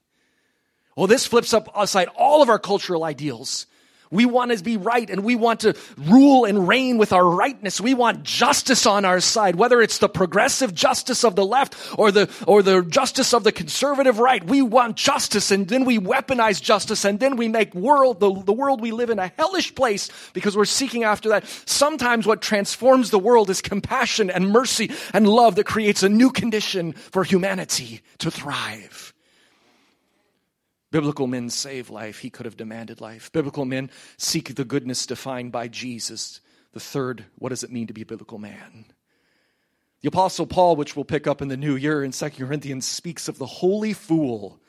Well, 0.98 1.08
this 1.08 1.26
flips 1.26 1.54
up 1.54 1.70
aside 1.74 2.10
all 2.18 2.42
of 2.42 2.50
our 2.50 2.60
cultural 2.60 3.06
ideals. 3.06 3.68
We 4.12 4.26
want 4.26 4.52
to 4.52 4.62
be 4.62 4.76
right 4.76 5.10
and 5.10 5.24
we 5.24 5.36
want 5.36 5.62
to 5.62 5.76
rule 5.98 6.44
and 6.44 6.68
reign 6.68 6.98
with 6.98 7.14
our 7.14 7.26
rightness. 7.26 7.80
We 7.80 7.94
want 7.94 8.24
justice 8.24 8.86
on 8.86 9.06
our 9.06 9.22
side, 9.22 9.56
whether 9.56 9.82
it's 9.82 10.00
the 10.00 10.10
progressive 10.10 10.76
justice 10.76 11.24
of 11.24 11.36
the 11.36 11.46
left 11.46 11.76
or 11.98 12.12
the, 12.12 12.30
or 12.46 12.62
the 12.62 12.84
justice 12.84 13.34
of 13.34 13.46
the 13.46 13.54
conservative 13.54 14.20
right. 14.20 14.44
We 14.44 14.62
want 14.62 14.98
justice 14.98 15.50
and 15.50 15.68
then 15.68 15.86
we 15.86 15.98
weaponize 15.98 16.62
justice 16.62 17.06
and 17.06 17.20
then 17.20 17.38
we 17.38 17.48
make 17.48 17.74
world, 17.74 18.20
the, 18.20 18.44
the 18.44 18.54
world 18.54 18.82
we 18.82 18.92
live 18.92 19.10
in 19.10 19.20
a 19.20 19.32
hellish 19.38 19.74
place 19.76 20.10
because 20.34 20.58
we're 20.58 20.66
seeking 20.66 21.04
after 21.06 21.30
that. 21.30 21.46
Sometimes 21.66 22.28
what 22.28 22.42
transforms 22.42 23.12
the 23.12 23.20
world 23.20 23.50
is 23.50 23.62
compassion 23.62 24.30
and 24.30 24.50
mercy 24.50 24.92
and 25.14 25.28
love 25.28 25.56
that 25.56 25.66
creates 25.66 26.04
a 26.04 26.10
new 26.10 26.32
condition 26.32 26.94
for 26.94 27.24
humanity 27.24 28.02
to 28.20 28.30
thrive. 28.30 29.11
Biblical 30.92 31.26
men 31.26 31.50
save 31.50 31.90
life. 31.90 32.20
He 32.20 32.30
could 32.30 32.46
have 32.46 32.58
demanded 32.58 33.02
life. 33.02 33.32
Biblical 33.32 33.66
men 33.66 33.90
seek 34.18 34.56
the 34.56 34.66
goodness 34.66 35.06
defined 35.06 35.52
by 35.52 35.68
Jesus. 35.68 36.42
The 36.74 36.80
third, 36.80 37.26
what 37.38 37.50
does 37.50 37.64
it 37.64 37.72
mean 37.72 37.88
to 37.88 37.94
be 37.94 38.02
a 38.02 38.06
biblical 38.06 38.38
man? 38.38 38.86
The 40.02 40.08
Apostle 40.08 40.48
Paul, 40.48 40.76
which 40.76 40.96
we'll 40.96 41.06
pick 41.06 41.28
up 41.28 41.42
in 41.42 41.48
the 41.48 41.58
new 41.58 41.76
year 41.76 42.04
in 42.04 42.12
2 42.12 42.30
Corinthians, 42.32 42.86
speaks 42.86 43.28
of 43.28 43.38
the 43.38 43.46
holy 43.46 43.94
fool 43.94 44.61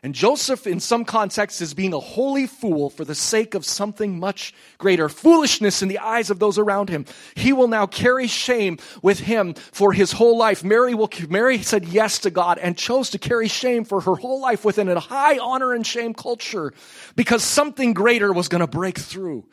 and 0.00 0.14
Joseph, 0.14 0.68
in 0.68 0.78
some 0.78 1.04
contexts, 1.04 1.60
is 1.60 1.74
being 1.74 1.92
a 1.92 1.98
holy 1.98 2.46
fool 2.46 2.88
for 2.88 3.04
the 3.04 3.16
sake 3.16 3.54
of 3.54 3.64
something 3.64 4.20
much 4.20 4.54
greater 4.78 5.08
foolishness 5.08 5.82
in 5.82 5.88
the 5.88 5.98
eyes 5.98 6.30
of 6.30 6.38
those 6.38 6.56
around 6.56 6.88
him. 6.88 7.04
He 7.34 7.52
will 7.52 7.66
now 7.66 7.86
carry 7.86 8.28
shame 8.28 8.78
with 9.02 9.18
him 9.18 9.54
for 9.54 9.92
his 9.92 10.12
whole 10.12 10.38
life. 10.38 10.62
Mary, 10.62 10.94
will, 10.94 11.10
Mary 11.28 11.62
said 11.62 11.84
yes 11.84 12.20
to 12.20 12.30
God 12.30 12.58
and 12.58 12.78
chose 12.78 13.10
to 13.10 13.18
carry 13.18 13.48
shame 13.48 13.84
for 13.84 14.00
her 14.00 14.14
whole 14.14 14.40
life 14.40 14.64
within 14.64 14.88
a 14.88 15.00
high 15.00 15.38
honor 15.38 15.72
and 15.72 15.84
shame 15.84 16.14
culture 16.14 16.72
because 17.16 17.42
something 17.42 17.92
greater 17.92 18.32
was 18.32 18.46
going 18.46 18.60
to 18.60 18.68
break 18.68 18.98
through. 18.98 19.48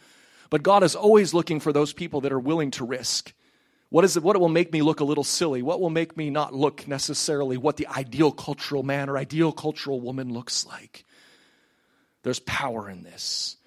But 0.51 0.61
God 0.61 0.83
is 0.83 0.95
always 0.95 1.33
looking 1.33 1.59
for 1.59 1.73
those 1.73 1.91
people 1.91 2.21
that 2.21 2.31
are 2.31 2.39
willing 2.39 2.69
to 2.71 2.85
risk. 2.85 3.33
What 3.89 4.03
is 4.03 4.17
it? 4.17 4.23
What 4.23 4.39
will 4.39 4.49
make 4.49 4.73
me 4.73 4.81
look 4.81 4.99
a 4.99 5.05
little 5.05 5.23
silly? 5.23 5.61
What 5.61 5.79
will 5.79 5.89
make 5.89 6.17
me 6.17 6.29
not 6.29 6.53
look 6.53 6.87
necessarily 6.87 7.57
what 7.57 7.77
the 7.77 7.87
ideal 7.87 8.31
cultural 8.31 8.83
man 8.83 9.09
or 9.09 9.17
ideal 9.17 9.51
cultural 9.51 10.01
woman 10.01 10.33
looks 10.33 10.65
like? 10.65 11.05
There's 12.23 12.39
power 12.39 12.89
in 12.89 13.03
this. 13.03 13.57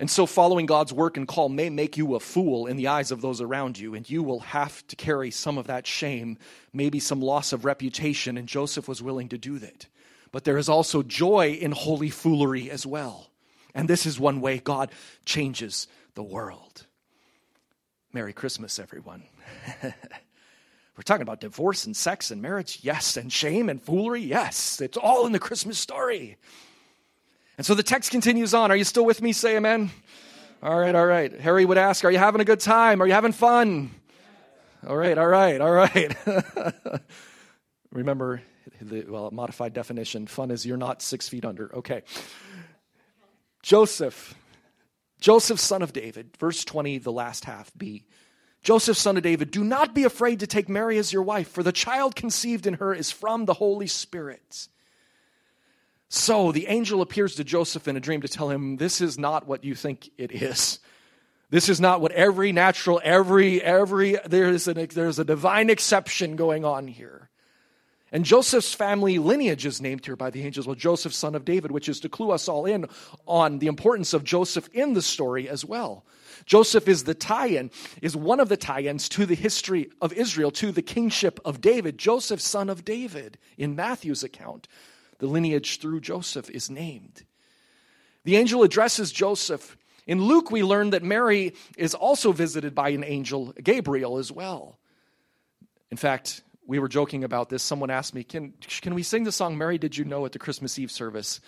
And 0.00 0.10
so, 0.10 0.24
following 0.24 0.64
God's 0.64 0.94
work 0.94 1.18
and 1.18 1.28
call 1.28 1.50
may 1.50 1.68
make 1.68 1.98
you 1.98 2.14
a 2.14 2.20
fool 2.20 2.66
in 2.66 2.78
the 2.78 2.88
eyes 2.88 3.10
of 3.10 3.20
those 3.20 3.42
around 3.42 3.78
you, 3.78 3.94
and 3.94 4.08
you 4.08 4.22
will 4.22 4.40
have 4.40 4.86
to 4.88 4.96
carry 4.96 5.30
some 5.30 5.58
of 5.58 5.66
that 5.66 5.86
shame, 5.86 6.38
maybe 6.72 7.00
some 7.00 7.20
loss 7.20 7.52
of 7.52 7.66
reputation, 7.66 8.38
and 8.38 8.48
Joseph 8.48 8.88
was 8.88 9.02
willing 9.02 9.28
to 9.28 9.38
do 9.38 9.58
that. 9.58 9.86
But 10.32 10.44
there 10.44 10.56
is 10.56 10.70
also 10.70 11.02
joy 11.02 11.58
in 11.60 11.72
holy 11.72 12.08
foolery 12.08 12.70
as 12.70 12.86
well. 12.86 13.30
And 13.74 13.88
this 13.88 14.06
is 14.06 14.18
one 14.18 14.40
way 14.40 14.58
God 14.58 14.90
changes 15.26 15.86
the 16.14 16.22
world. 16.22 16.86
Merry 18.12 18.32
Christmas, 18.32 18.80
everyone. 18.80 19.22
We're 19.82 21.04
talking 21.04 21.22
about 21.22 21.40
divorce 21.40 21.86
and 21.86 21.96
sex 21.96 22.32
and 22.32 22.42
marriage, 22.42 22.80
yes, 22.82 23.16
and 23.16 23.32
shame 23.32 23.68
and 23.68 23.80
foolery, 23.80 24.20
yes. 24.20 24.80
It's 24.80 24.96
all 24.96 25.26
in 25.26 25.32
the 25.32 25.38
Christmas 25.38 25.78
story. 25.78 26.36
And 27.56 27.64
so 27.64 27.74
the 27.74 27.84
text 27.84 28.10
continues 28.10 28.52
on. 28.52 28.72
Are 28.72 28.76
you 28.76 28.82
still 28.82 29.04
with 29.04 29.22
me? 29.22 29.32
Say 29.32 29.56
amen. 29.56 29.90
All 30.60 30.78
right, 30.78 30.94
all 30.94 31.06
right. 31.06 31.32
Harry 31.40 31.64
would 31.64 31.78
ask, 31.78 32.04
Are 32.04 32.10
you 32.10 32.18
having 32.18 32.40
a 32.40 32.44
good 32.44 32.58
time? 32.58 33.00
Are 33.00 33.06
you 33.06 33.12
having 33.12 33.32
fun? 33.32 33.92
All 34.86 34.96
right, 34.96 35.16
all 35.16 35.28
right, 35.28 35.60
all 35.60 35.70
right. 35.70 36.16
Remember, 37.92 38.42
the, 38.82 39.04
well, 39.04 39.30
modified 39.30 39.72
definition 39.72 40.26
fun 40.26 40.50
is 40.50 40.66
you're 40.66 40.76
not 40.76 41.00
six 41.00 41.28
feet 41.28 41.44
under. 41.44 41.74
Okay. 41.76 42.02
Joseph 43.62 44.34
Joseph, 45.20 45.60
son 45.60 45.82
of 45.82 45.92
David, 45.92 46.36
verse 46.38 46.64
20, 46.64 46.98
the 46.98 47.12
last 47.12 47.44
half 47.44 47.70
B. 47.76 48.04
Joseph, 48.62 48.96
son 48.96 49.16
of 49.16 49.22
David, 49.22 49.50
do 49.50 49.64
not 49.64 49.94
be 49.94 50.04
afraid 50.04 50.40
to 50.40 50.46
take 50.46 50.68
Mary 50.68 50.98
as 50.98 51.12
your 51.12 51.22
wife, 51.22 51.48
for 51.48 51.62
the 51.62 51.72
child 51.72 52.14
conceived 52.14 52.66
in 52.66 52.74
her 52.74 52.92
is 52.92 53.10
from 53.10 53.46
the 53.46 53.54
Holy 53.54 53.86
Spirit. 53.86 54.68
So 56.08 56.52
the 56.52 56.66
angel 56.66 57.00
appears 57.00 57.36
to 57.36 57.44
Joseph 57.44 57.88
in 57.88 57.96
a 57.96 58.00
dream 58.00 58.20
to 58.22 58.28
tell 58.28 58.50
him, 58.50 58.76
This 58.76 59.00
is 59.00 59.18
not 59.18 59.46
what 59.46 59.64
you 59.64 59.74
think 59.74 60.10
it 60.18 60.32
is. 60.32 60.80
This 61.50 61.68
is 61.68 61.80
not 61.80 62.00
what 62.00 62.12
every 62.12 62.52
natural, 62.52 63.00
every, 63.02 63.62
every, 63.62 64.16
there's, 64.26 64.68
an, 64.68 64.86
there's 64.92 65.18
a 65.18 65.24
divine 65.24 65.70
exception 65.70 66.36
going 66.36 66.64
on 66.64 66.86
here. 66.86 67.29
And 68.12 68.24
Joseph's 68.24 68.74
family 68.74 69.18
lineage 69.18 69.64
is 69.64 69.80
named 69.80 70.04
here 70.04 70.16
by 70.16 70.30
the 70.30 70.42
angels. 70.42 70.66
Well, 70.66 70.74
Joseph, 70.74 71.14
son 71.14 71.34
of 71.34 71.44
David, 71.44 71.70
which 71.70 71.88
is 71.88 72.00
to 72.00 72.08
clue 72.08 72.30
us 72.30 72.48
all 72.48 72.66
in 72.66 72.86
on 73.26 73.58
the 73.58 73.68
importance 73.68 74.12
of 74.12 74.24
Joseph 74.24 74.68
in 74.72 74.94
the 74.94 75.02
story 75.02 75.48
as 75.48 75.64
well. 75.64 76.04
Joseph 76.44 76.88
is 76.88 77.04
the 77.04 77.14
tie 77.14 77.46
in, 77.46 77.70
is 78.02 78.16
one 78.16 78.40
of 78.40 78.48
the 78.48 78.56
tie 78.56 78.82
ins 78.82 79.08
to 79.10 79.26
the 79.26 79.34
history 79.34 79.90
of 80.00 80.12
Israel, 80.12 80.50
to 80.52 80.72
the 80.72 80.82
kingship 80.82 81.38
of 81.44 81.60
David. 81.60 81.98
Joseph, 81.98 82.40
son 82.40 82.68
of 82.68 82.84
David, 82.84 83.38
in 83.56 83.76
Matthew's 83.76 84.24
account. 84.24 84.66
The 85.18 85.26
lineage 85.26 85.78
through 85.80 86.00
Joseph 86.00 86.50
is 86.50 86.70
named. 86.70 87.24
The 88.24 88.36
angel 88.36 88.62
addresses 88.62 89.12
Joseph 89.12 89.76
in 90.10 90.24
Luke, 90.24 90.50
we 90.50 90.64
learn 90.64 90.90
that 90.90 91.04
Mary 91.04 91.54
is 91.76 91.94
also 91.94 92.32
visited 92.32 92.74
by 92.74 92.88
an 92.88 93.04
angel, 93.04 93.54
Gabriel, 93.62 94.18
as 94.18 94.32
well. 94.32 94.76
In 95.90 95.96
fact, 95.96 96.42
we 96.70 96.78
were 96.78 96.88
joking 96.88 97.24
about 97.24 97.48
this. 97.48 97.64
Someone 97.64 97.90
asked 97.90 98.14
me, 98.14 98.22
Can, 98.22 98.54
can 98.80 98.94
we 98.94 99.02
sing 99.02 99.24
the 99.24 99.32
song 99.32 99.58
Mary 99.58 99.76
Did 99.76 99.96
You 99.96 100.04
Know 100.04 100.24
at 100.24 100.30
the 100.30 100.38
Christmas 100.38 100.78
Eve 100.78 100.92
service? 100.92 101.40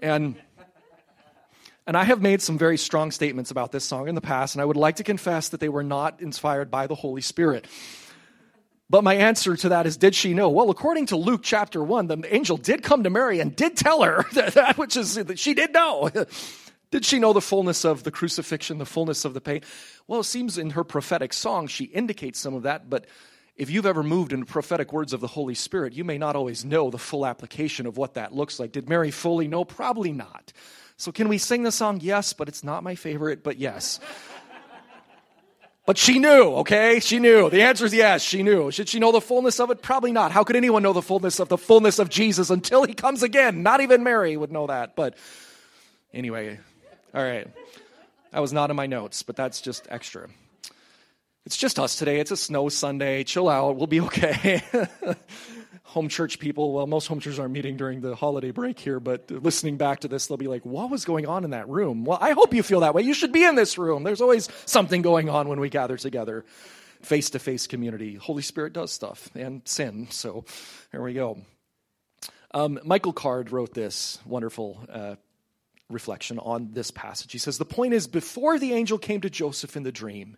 And, 0.00 0.36
and 1.86 1.96
I 1.96 2.04
have 2.04 2.20
made 2.20 2.42
some 2.42 2.58
very 2.58 2.76
strong 2.76 3.10
statements 3.10 3.50
about 3.50 3.72
this 3.72 3.86
song 3.86 4.06
in 4.06 4.14
the 4.14 4.20
past, 4.20 4.54
and 4.54 4.60
I 4.60 4.66
would 4.66 4.76
like 4.76 4.96
to 4.96 5.02
confess 5.02 5.48
that 5.48 5.60
they 5.60 5.70
were 5.70 5.82
not 5.82 6.20
inspired 6.20 6.70
by 6.70 6.86
the 6.88 6.94
Holy 6.94 7.22
Spirit. 7.22 7.66
But 8.90 9.02
my 9.02 9.14
answer 9.14 9.56
to 9.56 9.70
that 9.70 9.86
is, 9.86 9.96
did 9.96 10.14
she 10.14 10.34
know? 10.34 10.50
Well, 10.50 10.68
according 10.68 11.06
to 11.06 11.16
Luke 11.16 11.40
chapter 11.42 11.82
1, 11.82 12.08
the 12.08 12.34
angel 12.34 12.58
did 12.58 12.82
come 12.82 13.02
to 13.04 13.10
Mary 13.10 13.40
and 13.40 13.56
did 13.56 13.78
tell 13.78 14.02
her 14.02 14.26
that, 14.34 14.52
that 14.54 14.76
which 14.76 14.94
is, 14.98 15.14
that 15.14 15.38
she 15.38 15.54
did 15.54 15.72
know. 15.72 16.10
Did 16.92 17.04
she 17.04 17.18
know 17.18 17.32
the 17.32 17.40
fullness 17.40 17.84
of 17.84 18.04
the 18.04 18.12
crucifixion, 18.12 18.78
the 18.78 18.86
fullness 18.86 19.24
of 19.24 19.34
the 19.34 19.40
pain? 19.40 19.62
Well, 20.06 20.20
it 20.20 20.24
seems 20.24 20.56
in 20.56 20.70
her 20.70 20.84
prophetic 20.84 21.32
song 21.32 21.66
she 21.66 21.84
indicates 21.84 22.38
some 22.38 22.54
of 22.54 22.62
that, 22.62 22.88
but 22.88 23.06
if 23.56 23.70
you've 23.70 23.86
ever 23.86 24.02
moved 24.02 24.32
in 24.32 24.44
prophetic 24.44 24.92
words 24.92 25.12
of 25.12 25.20
the 25.20 25.26
Holy 25.26 25.54
Spirit, 25.54 25.94
you 25.94 26.04
may 26.04 26.18
not 26.18 26.36
always 26.36 26.64
know 26.64 26.90
the 26.90 26.98
full 26.98 27.24
application 27.24 27.86
of 27.86 27.96
what 27.96 28.14
that 28.14 28.34
looks 28.34 28.60
like. 28.60 28.72
Did 28.72 28.88
Mary 28.88 29.10
fully 29.10 29.48
know? 29.48 29.64
Probably 29.64 30.12
not. 30.12 30.52
So, 30.98 31.12
can 31.12 31.28
we 31.28 31.38
sing 31.38 31.62
the 31.62 31.72
song? 31.72 32.00
Yes, 32.02 32.32
but 32.32 32.48
it's 32.48 32.64
not 32.64 32.82
my 32.82 32.94
favorite, 32.94 33.42
but 33.42 33.58
yes. 33.58 34.00
But 35.86 35.96
she 35.98 36.18
knew, 36.18 36.56
okay? 36.56 36.98
She 36.98 37.20
knew. 37.20 37.48
The 37.48 37.62
answer 37.62 37.86
is 37.86 37.94
yes, 37.94 38.20
she 38.20 38.42
knew. 38.42 38.72
Should 38.72 38.88
she 38.88 38.98
know 38.98 39.12
the 39.12 39.20
fullness 39.20 39.60
of 39.60 39.70
it? 39.70 39.82
Probably 39.82 40.10
not. 40.10 40.32
How 40.32 40.42
could 40.42 40.56
anyone 40.56 40.82
know 40.82 40.92
the 40.92 41.00
fullness 41.00 41.38
of 41.38 41.48
the 41.48 41.56
fullness 41.56 42.00
of 42.00 42.08
Jesus 42.08 42.50
until 42.50 42.84
he 42.84 42.92
comes 42.92 43.22
again? 43.22 43.62
Not 43.62 43.80
even 43.80 44.02
Mary 44.02 44.36
would 44.36 44.50
know 44.50 44.66
that. 44.66 44.96
But 44.96 45.16
anyway, 46.12 46.58
all 47.14 47.22
right. 47.22 47.46
That 48.32 48.40
was 48.40 48.52
not 48.52 48.70
in 48.70 48.76
my 48.76 48.86
notes, 48.86 49.22
but 49.22 49.36
that's 49.36 49.60
just 49.60 49.86
extra. 49.88 50.28
It's 51.46 51.56
just 51.56 51.78
us 51.78 51.94
today. 51.94 52.18
It's 52.18 52.32
a 52.32 52.36
snow 52.36 52.68
Sunday. 52.68 53.22
Chill 53.22 53.48
out. 53.48 53.76
We'll 53.76 53.86
be 53.86 54.00
okay. 54.00 54.64
home 55.84 56.08
church 56.08 56.40
people, 56.40 56.72
well, 56.72 56.88
most 56.88 57.06
home 57.06 57.20
churches 57.20 57.38
are 57.38 57.48
meeting 57.48 57.76
during 57.76 58.00
the 58.00 58.16
holiday 58.16 58.50
break 58.50 58.80
here, 58.80 58.98
but 58.98 59.30
listening 59.30 59.76
back 59.76 60.00
to 60.00 60.08
this, 60.08 60.26
they'll 60.26 60.36
be 60.36 60.48
like, 60.48 60.66
what 60.66 60.90
was 60.90 61.04
going 61.04 61.24
on 61.24 61.44
in 61.44 61.50
that 61.50 61.68
room? 61.68 62.04
Well, 62.04 62.18
I 62.20 62.32
hope 62.32 62.52
you 62.52 62.64
feel 62.64 62.80
that 62.80 62.94
way. 62.94 63.02
You 63.02 63.14
should 63.14 63.30
be 63.30 63.44
in 63.44 63.54
this 63.54 63.78
room. 63.78 64.02
There's 64.02 64.20
always 64.20 64.48
something 64.64 65.02
going 65.02 65.30
on 65.30 65.48
when 65.48 65.60
we 65.60 65.70
gather 65.70 65.96
together. 65.96 66.44
Face 67.02 67.30
to 67.30 67.38
face 67.38 67.68
community. 67.68 68.16
Holy 68.16 68.42
Spirit 68.42 68.72
does 68.72 68.90
stuff 68.90 69.30
and 69.36 69.62
sin. 69.66 70.08
So 70.10 70.44
here 70.90 71.00
we 71.00 71.14
go. 71.14 71.38
Um, 72.52 72.80
Michael 72.82 73.12
Card 73.12 73.52
wrote 73.52 73.72
this 73.72 74.18
wonderful 74.26 74.84
uh, 74.92 75.14
reflection 75.88 76.40
on 76.40 76.72
this 76.72 76.90
passage. 76.90 77.30
He 77.30 77.38
says, 77.38 77.56
The 77.56 77.64
point 77.64 77.94
is, 77.94 78.08
before 78.08 78.58
the 78.58 78.72
angel 78.72 78.98
came 78.98 79.20
to 79.20 79.30
Joseph 79.30 79.76
in 79.76 79.84
the 79.84 79.92
dream, 79.92 80.36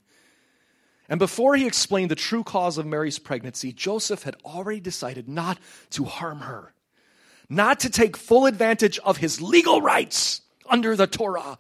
and 1.09 1.19
before 1.19 1.57
he 1.57 1.67
explained 1.67 2.11
the 2.11 2.17
true 2.17 2.45
cause 2.45 2.77
of 2.77 2.87
Mary's 2.87 3.19
pregnancy, 3.19 3.73
Joseph 3.73 4.25
had 4.25 4.37
already 4.45 4.81
decided 4.81 5.29
not 5.29 5.59
to 5.91 6.05
harm 6.05 6.41
her, 6.41 6.75
not 7.49 7.81
to 7.81 7.91
take 7.91 8.17
full 8.17 8.47
advantage 8.47 8.99
of 8.99 9.17
his 9.17 9.41
legal 9.41 9.81
rights 9.81 10.43
under 10.69 10.97
the 10.97 11.07
Torah. 11.07 11.57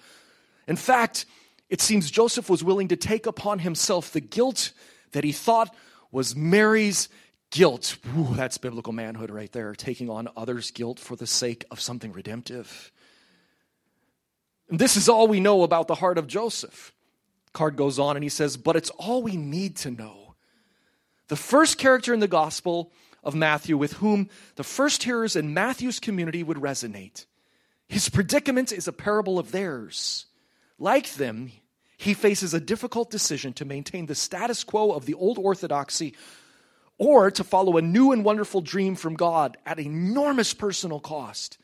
In 0.66 0.76
fact, 0.76 1.24
it 1.70 1.80
seems 1.80 2.10
Joseph 2.10 2.50
was 2.50 2.62
willing 2.62 2.88
to 2.88 2.96
take 2.96 3.26
upon 3.26 3.60
himself 3.60 4.12
the 4.12 4.20
guilt 4.20 4.72
that 5.12 5.24
he 5.24 5.32
thought 5.32 5.74
was 6.12 6.36
Mary's 6.36 7.08
guilt. 7.50 7.96
Ooh, 8.18 8.34
that's 8.34 8.58
biblical 8.58 8.92
manhood 8.92 9.30
right 9.30 9.50
there, 9.52 9.74
taking 9.74 10.10
on 10.10 10.28
others' 10.36 10.70
guilt 10.70 10.98
for 10.98 11.16
the 11.16 11.26
sake 11.26 11.64
of 11.70 11.80
something 11.80 12.12
redemptive. 12.12 12.92
And 14.68 14.78
this 14.78 14.96
is 14.96 15.08
all 15.08 15.26
we 15.26 15.40
know 15.40 15.62
about 15.62 15.88
the 15.88 15.94
heart 15.94 16.18
of 16.18 16.26
Joseph. 16.26 16.92
Card 17.52 17.76
goes 17.76 17.98
on 17.98 18.16
and 18.16 18.22
he 18.22 18.28
says, 18.28 18.56
But 18.56 18.76
it's 18.76 18.90
all 18.90 19.22
we 19.22 19.36
need 19.36 19.76
to 19.78 19.90
know. 19.90 20.34
The 21.28 21.36
first 21.36 21.78
character 21.78 22.14
in 22.14 22.20
the 22.20 22.28
Gospel 22.28 22.92
of 23.22 23.34
Matthew 23.34 23.76
with 23.76 23.94
whom 23.94 24.28
the 24.56 24.64
first 24.64 25.02
hearers 25.02 25.36
in 25.36 25.54
Matthew's 25.54 26.00
community 26.00 26.42
would 26.42 26.56
resonate. 26.58 27.26
His 27.88 28.08
predicament 28.08 28.72
is 28.72 28.86
a 28.86 28.92
parable 28.92 29.38
of 29.38 29.50
theirs. 29.50 30.26
Like 30.78 31.14
them, 31.14 31.50
he 31.96 32.14
faces 32.14 32.54
a 32.54 32.60
difficult 32.60 33.10
decision 33.10 33.52
to 33.54 33.64
maintain 33.64 34.06
the 34.06 34.14
status 34.14 34.62
quo 34.62 34.92
of 34.92 35.06
the 35.06 35.14
old 35.14 35.38
orthodoxy 35.38 36.14
or 36.96 37.30
to 37.30 37.44
follow 37.44 37.76
a 37.76 37.82
new 37.82 38.12
and 38.12 38.24
wonderful 38.24 38.60
dream 38.60 38.94
from 38.94 39.14
God 39.14 39.56
at 39.66 39.78
enormous 39.78 40.54
personal 40.54 41.00
cost. 41.00 41.58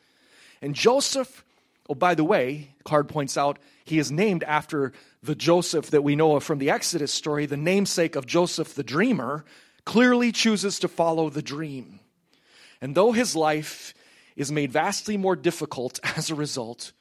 And 0.61 0.75
Joseph 0.75 1.44
Oh, 1.89 1.95
by 1.95 2.15
the 2.15 2.23
way, 2.23 2.75
Card 2.83 3.07
points 3.07 3.37
out, 3.37 3.59
he 3.83 3.99
is 3.99 4.11
named 4.11 4.43
after 4.43 4.91
the 5.21 5.35
Joseph 5.35 5.91
that 5.91 6.03
we 6.03 6.15
know 6.15 6.35
of 6.35 6.43
from 6.43 6.57
the 6.57 6.71
Exodus 6.71 7.13
story, 7.13 7.45
the 7.45 7.57
namesake 7.57 8.15
of 8.15 8.25
Joseph 8.25 8.73
the 8.73 8.83
dreamer, 8.83 9.45
clearly 9.85 10.31
chooses 10.31 10.79
to 10.79 10.87
follow 10.87 11.29
the 11.29 11.43
dream. 11.43 11.99
And 12.81 12.95
though 12.95 13.11
his 13.11 13.35
life 13.35 13.93
is 14.35 14.51
made 14.51 14.71
vastly 14.71 15.17
more 15.17 15.35
difficult 15.35 15.99
as 16.17 16.29
a 16.29 16.35
result, 16.35 16.91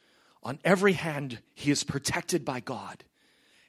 on 0.42 0.58
every 0.64 0.92
hand 0.92 1.40
he 1.54 1.70
is 1.70 1.84
protected 1.84 2.44
by 2.44 2.60
God. 2.60 3.04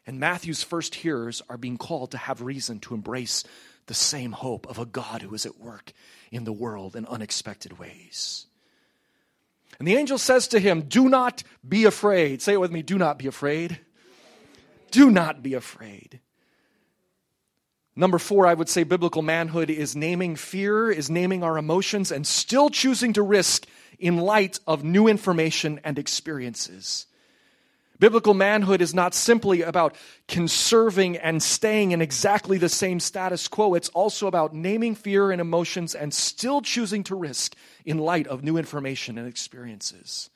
And 0.06 0.19
Matthew's 0.19 0.62
first 0.62 0.95
hearers 0.95 1.41
are 1.49 1.58
being 1.58 1.78
called 1.78 2.12
to 2.12 2.17
have 2.17 2.41
reason 2.41 2.80
to 2.82 2.93
embrace 2.93 3.43
the 3.88 3.93
same 3.93 4.34
hope 4.34 4.67
of 4.67 4.78
a 4.78 4.86
God 4.86 5.21
who 5.21 5.34
is 5.34 5.45
at 5.45 5.60
work 5.60 5.93
in 6.32 6.43
the 6.43 6.54
world 6.54 6.95
in 6.95 7.06
unexpected 7.06 7.80
ways. 7.80 8.47
And 9.79 9.88
the 9.88 9.95
angel 9.95 10.17
says 10.17 10.47
to 10.49 10.59
him, 10.59 10.83
Do 10.83 11.09
not 11.09 11.43
be 11.67 11.85
afraid. 11.85 12.41
Say 12.41 12.53
it 12.53 12.61
with 12.61 12.71
me 12.71 12.81
do 12.81 12.97
not 12.97 13.17
be 13.17 13.27
afraid. 13.27 13.79
Do 14.91 15.11
not 15.11 15.43
be 15.43 15.53
afraid. 15.53 16.21
Number 17.95 18.19
four, 18.19 18.45
I 18.45 18.53
would 18.53 18.67
say 18.67 18.83
biblical 18.83 19.21
manhood 19.21 19.69
is 19.69 19.95
naming 19.95 20.35
fear, 20.35 20.91
is 20.91 21.09
naming 21.09 21.43
our 21.43 21.57
emotions, 21.57 22.11
and 22.11 22.27
still 22.27 22.69
choosing 22.69 23.13
to 23.13 23.21
risk 23.21 23.65
in 23.97 24.17
light 24.17 24.59
of 24.67 24.83
new 24.83 25.07
information 25.07 25.79
and 25.83 25.97
experiences. 25.97 27.07
Biblical 27.99 28.34
manhood 28.34 28.81
is 28.81 28.93
not 28.93 29.13
simply 29.13 29.62
about 29.62 29.95
conserving 30.27 31.17
and 31.17 31.41
staying 31.41 31.91
in 31.91 32.01
exactly 32.01 32.58
the 32.58 32.69
same 32.69 32.99
status 32.99 33.47
quo. 33.47 33.73
It's 33.73 33.89
also 33.89 34.27
about 34.27 34.53
naming 34.53 34.95
fear 34.95 35.31
and 35.31 35.39
emotions 35.39 35.95
and 35.95 36.13
still 36.13 36.62
choosing 36.62 37.03
to 37.05 37.15
risk 37.15 37.55
in 37.86 37.97
light 37.97 38.27
of 38.27 38.43
new 38.43 38.58
information 38.58 39.17
and 39.17 39.27
experiences. 39.27 40.29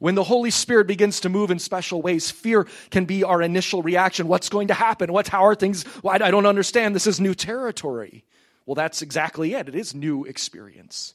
When 0.00 0.16
the 0.16 0.24
Holy 0.24 0.50
Spirit 0.50 0.88
begins 0.88 1.20
to 1.20 1.28
move 1.28 1.52
in 1.52 1.60
special 1.60 2.02
ways, 2.02 2.32
fear 2.32 2.66
can 2.90 3.04
be 3.04 3.22
our 3.22 3.40
initial 3.40 3.82
reaction. 3.82 4.26
What's 4.26 4.48
going 4.48 4.68
to 4.68 4.74
happen? 4.74 5.12
What, 5.12 5.28
how 5.28 5.44
are 5.44 5.54
things? 5.54 5.84
Well, 6.02 6.20
I 6.20 6.30
don't 6.32 6.46
understand. 6.46 6.96
This 6.96 7.06
is 7.06 7.20
new 7.20 7.34
territory. 7.34 8.24
Well, 8.66 8.74
that's 8.74 9.02
exactly 9.02 9.54
it. 9.54 9.68
It 9.68 9.76
is 9.76 9.94
new 9.94 10.24
experience. 10.24 11.14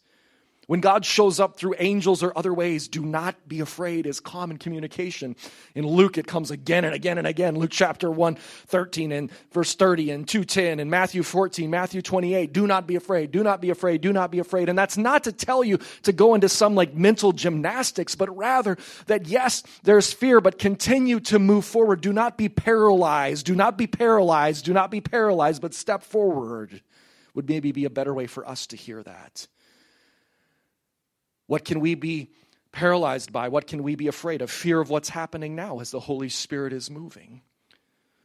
When 0.67 0.82
God 0.82 1.06
shows 1.06 1.39
up 1.39 1.56
through 1.56 1.75
angels 1.80 2.21
or 2.21 2.38
other 2.38 2.53
ways, 2.53 2.89
do 2.89 3.06
not 3.06 3.47
be 3.47 3.62
afraid 3.62 4.06
is 4.06 4.19
common 4.19 4.58
communication. 4.58 5.38
In 5.75 5.88
Luke, 5.88 6.17
it 6.17 6.27
comes 6.27 6.51
again 6.51 6.84
and 6.84 6.93
again 6.93 7.17
and 7.17 7.25
again. 7.25 7.56
Luke 7.56 7.71
chapter 7.71 8.12
1, 8.12 8.36
13 8.36 9.13
and 9.13 9.32
verse 9.53 9.75
30 9.75 10.12
and 10.12 10.27
210 10.27 10.82
and 10.82 10.91
Matthew 10.91 11.23
14, 11.23 11.69
Matthew 11.69 12.01
28. 12.01 12.51
Do 12.51 12.67
not 12.67 12.86
be 12.86 12.97
afraid. 12.97 13.32
Do 13.32 13.43
not 13.43 13.62
be 13.62 13.69
afraid. 13.69 14.01
Do 14.01 14.12
not 14.12 14.30
be 14.30 14.39
afraid. 14.39 14.67
And 14.67 14.77
that's 14.77 14.97
not 14.97 15.23
to 15.23 15.32
tell 15.32 15.63
you 15.63 15.80
to 16.03 16.12
go 16.12 16.36
into 16.36 16.49
some 16.49 16.75
like 16.75 16.93
mental 16.93 17.32
gymnastics, 17.32 18.15
but 18.15 18.36
rather 18.36 18.77
that 19.06 19.25
yes, 19.25 19.63
there's 19.84 20.12
fear, 20.12 20.41
but 20.41 20.60
continue 20.60 21.21
to 21.21 21.39
move 21.39 21.63
forward. 21.63 22.01
Do 22.01 22.12
not 22.12 22.38
be 22.38 22.49
paralyzed. 22.49 23.45
Do 23.45 23.56
not 23.56 23.77
be 23.77 23.88
paralyzed. 23.88 24.65
Do 24.65 24.73
not 24.73 24.91
be 24.91 24.99
paralyzed, 24.99 25.62
but 25.62 25.73
step 25.73 26.03
forward 26.03 26.82
would 27.34 27.47
maybe 27.47 27.71
be 27.71 27.86
a 27.86 27.89
better 27.89 28.13
way 28.13 28.27
for 28.27 28.45
us 28.45 28.67
to 28.67 28.75
hear 28.75 29.01
that. 29.03 29.47
What 31.47 31.65
can 31.65 31.79
we 31.79 31.95
be 31.95 32.29
paralyzed 32.71 33.33
by? 33.33 33.49
What 33.49 33.67
can 33.67 33.81
we 33.81 33.95
be 33.95 34.07
afraid 34.07 34.41
of? 34.41 34.51
Fear 34.51 34.79
of 34.79 34.89
what's 34.89 35.10
happening 35.10 35.55
now 35.55 35.79
as 35.79 35.91
the 35.91 35.99
Holy 35.99 36.29
Spirit 36.29 36.73
is 36.73 36.91
moving. 36.91 37.41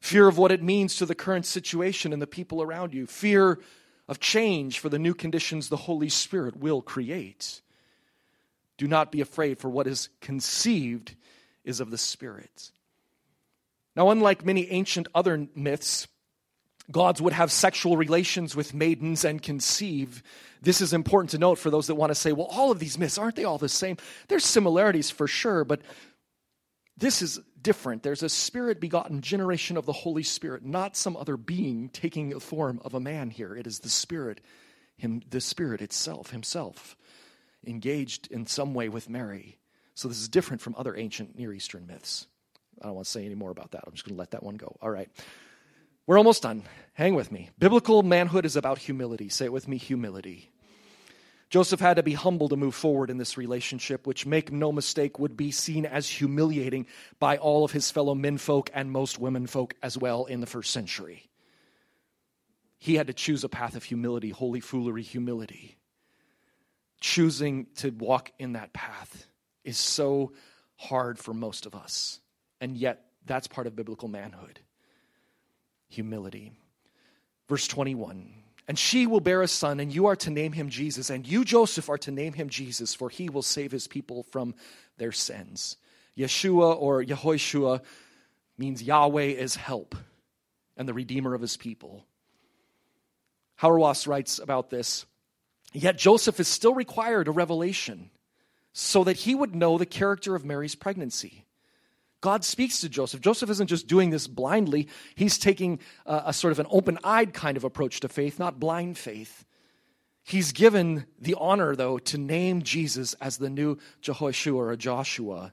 Fear 0.01 0.29
of 0.29 0.37
what 0.37 0.53
it 0.53 0.63
means 0.63 0.97
to 0.97 1.07
the 1.07 1.15
current 1.15 1.47
situation 1.47 2.13
and 2.13 2.21
the 2.21 2.27
people 2.27 2.61
around 2.61 2.93
you. 2.93 3.07
Fear 3.07 3.61
of 4.09 4.19
change 4.21 4.81
for 4.81 4.89
the 4.89 4.99
new 4.99 5.15
conditions 5.15 5.69
the 5.69 5.77
Holy 5.77 6.09
Spirit 6.09 6.57
will 6.57 6.83
create. 6.83 7.63
Do 8.77 8.89
not 8.89 9.13
be 9.13 9.21
afraid, 9.21 9.59
for 9.59 9.71
what 9.71 9.87
is 9.87 10.09
conceived 10.21 11.15
is 11.65 11.79
of 11.79 11.91
the 11.91 11.99
Spirit. 11.99 12.73
Now, 13.95 14.11
unlike 14.11 14.45
many 14.45 14.71
ancient 14.71 15.07
other 15.15 15.47
myths, 15.55 16.09
gods 16.91 17.23
would 17.23 17.33
have 17.33 17.53
sexual 17.53 17.97
relations 17.97 18.57
with 18.57 18.75
maidens 18.75 19.25
and 19.25 19.41
conceive. 19.41 20.23
This 20.61 20.81
is 20.81 20.93
important 20.93 21.31
to 21.31 21.39
note 21.39 21.59
for 21.59 21.71
those 21.71 21.87
that 21.87 21.95
want 21.95 22.11
to 22.11 22.15
say, 22.15 22.33
well, 22.33 22.49
all 22.51 22.71
of 22.71 22.79
these 22.79 22.99
myths, 22.99 23.19
aren't 23.19 23.37
they 23.37 23.45
all 23.45 23.59
the 23.59 23.69
same? 23.69 23.97
There's 24.29 24.45
similarities 24.45 25.11
for 25.11 25.27
sure, 25.29 25.65
but 25.65 25.81
this 26.97 27.23
is 27.23 27.41
different. 27.61 28.03
There's 28.03 28.23
a 28.23 28.29
spirit 28.29 28.81
begotten 28.81 29.21
generation 29.21 29.77
of 29.77 29.87
the 29.87 29.93
Holy 29.93 30.23
Spirit, 30.23 30.65
not 30.65 30.97
some 30.97 31.17
other 31.17 31.37
being 31.37 31.89
taking 31.89 32.31
the 32.31 32.41
form 32.41 32.81
of 32.85 32.95
a 32.95 33.01
man 33.01 33.31
here. 33.31 33.57
It 33.57 33.67
is 33.67 33.81
the 33.81 33.89
Spirit, 33.89 34.41
him, 34.97 35.23
the 35.31 35.41
Spirit 35.41 35.81
itself, 35.81 36.31
himself 36.31 36.97
engaged 37.67 38.31
in 38.31 38.47
some 38.47 38.75
way 38.75 38.89
with 38.89 39.09
Mary. 39.09 39.59
So 39.95 40.09
this 40.09 40.21
is 40.21 40.29
different 40.29 40.61
from 40.61 40.75
other 40.77 40.97
ancient 40.97 41.39
Near 41.39 41.53
Eastern 41.53 41.87
myths. 41.87 42.27
I 42.81 42.87
don't 42.87 42.97
want 42.97 43.07
to 43.07 43.11
say 43.11 43.25
any 43.25 43.35
more 43.35 43.51
about 43.51 43.73
that. 43.73 43.85
I'm 43.87 43.93
just 43.93 44.05
going 44.05 44.17
to 44.17 44.19
let 44.19 44.33
that 44.33 44.43
one 44.43 44.57
go. 44.57 44.77
All 44.81 44.91
right. 44.91 45.09
We're 46.13 46.19
almost 46.19 46.43
done. 46.43 46.65
Hang 46.93 47.15
with 47.15 47.33
me. 47.33 47.49
Biblical 47.59 48.03
manhood 48.03 48.45
is 48.45 48.55
about 48.55 48.77
humility. 48.77 49.31
Say 49.31 49.47
it 49.47 49.53
with 49.55 49.67
me 49.67 49.79
humility. 49.79 50.51
Joseph 51.49 51.81
had 51.81 51.97
to 51.97 52.03
be 52.03 52.13
humble 52.13 52.51
to 52.51 52.57
move 52.57 52.75
forward 52.75 53.09
in 53.09 53.17
this 53.17 53.39
relationship, 53.39 54.07
which, 54.07 54.27
make 54.27 54.53
no 54.53 54.73
mistake, 54.73 55.19
would 55.19 55.39
be 55.39 55.51
seen 55.51 55.87
as 55.87 56.07
humiliating 56.07 56.87
by 57.19 57.39
all 57.39 57.65
of 57.65 57.73
his 57.73 57.91
fellow 57.91 58.15
menfolk 58.15 58.69
and 58.75 58.93
most 58.93 59.19
womenfolk 59.21 59.73
as 59.83 59.97
well 59.97 60.27
in 60.27 60.41
the 60.43 60.47
first 60.47 60.71
century. 60.71 61.31
He 62.79 62.97
had 62.97 63.07
to 63.07 63.15
choose 63.15 63.43
a 63.43 63.49
path 63.49 63.75
of 63.75 63.83
humility, 63.83 64.29
holy 64.29 64.61
foolery, 64.61 65.05
humility 65.05 65.79
choosing 67.01 67.69
to 67.77 67.89
walk 67.89 68.31
in 68.39 68.53
that 68.53 68.75
path 68.75 69.27
is 69.65 69.79
so 69.79 70.35
hard 70.77 71.19
for 71.19 71.33
most 71.33 71.65
of 71.65 71.75
us. 71.75 72.21
And 72.61 72.77
yet, 72.77 73.07
that's 73.25 73.47
part 73.47 73.67
of 73.67 73.75
biblical 73.75 74.09
manhood 74.09 74.61
humility. 75.93 76.53
Verse 77.49 77.69
21 77.69 78.33
And 78.67 78.79
she 78.79 79.07
will 79.07 79.21
bear 79.21 79.43
a 79.43 79.49
son, 79.49 79.81
and 79.81 79.95
you 79.95 80.07
are 80.07 80.17
to 80.17 80.31
name 80.31 80.53
him 80.53 80.69
Jesus. 80.69 81.11
And 81.11 81.27
you, 81.27 81.45
Joseph, 81.45 81.89
are 81.89 81.99
to 81.99 82.11
name 82.11 82.33
him 82.33 82.49
Jesus, 82.49 82.95
for 82.95 83.11
he 83.11 83.29
will 83.29 83.43
save 83.43 83.71
his 83.71 83.87
people 83.87 84.25
from 84.25 84.55
their 84.99 85.13
sins. 85.13 85.77
Yeshua 86.17 86.81
or 86.81 87.03
Yehoshua 87.03 87.81
means 88.59 88.83
Yahweh 88.83 89.23
is 89.23 89.57
help 89.57 89.95
and 90.77 90.89
the 90.89 90.95
redeemer 90.95 91.35
of 91.35 91.41
his 91.41 91.57
people. 91.57 92.07
Hauerwas 93.61 94.07
writes 94.07 94.39
about 94.39 94.71
this 94.71 95.07
Yet 95.73 95.97
Joseph 95.97 96.41
is 96.41 96.49
still 96.49 96.75
required 96.75 97.29
a 97.29 97.33
revelation 97.33 98.11
so 98.73 99.05
that 99.05 99.19
he 99.19 99.35
would 99.35 99.55
know 99.55 99.79
the 99.79 99.87
character 99.87 100.35
of 100.35 100.45
Mary's 100.45 100.75
pregnancy. 100.75 101.45
God 102.23 102.45
speaks 102.45 102.81
to 102.81 102.89
Joseph. 102.89 103.21
Joseph 103.21 103.51
isn't 103.51 103.67
just 103.67 103.89
doing 103.89 104.09
this 104.09 104.27
blindly, 104.27 104.89
he's 105.15 105.37
taking 105.37 105.79
a, 106.07 106.23
a 106.27 106.33
sort 106.33 106.53
of 106.53 106.59
an 106.61 106.67
open 106.71 106.99
eyed 107.05 107.35
kind 107.35 107.59
of 107.59 107.65
approach 107.65 108.01
to 108.01 108.09
faith, 108.09 108.39
not 108.39 108.59
blind 108.59 108.97
faith. 108.97 109.45
He's 110.25 110.53
given 110.53 111.07
the 111.21 111.35
honor, 111.39 111.75
though, 111.75 111.99
to 111.99 112.17
name 112.17 112.63
Jesus 112.63 113.15
as 113.15 113.37
the 113.37 113.51
new 113.51 113.77
Jehoshua 114.03 114.55
or 114.55 114.77
Joshua. 114.77 115.53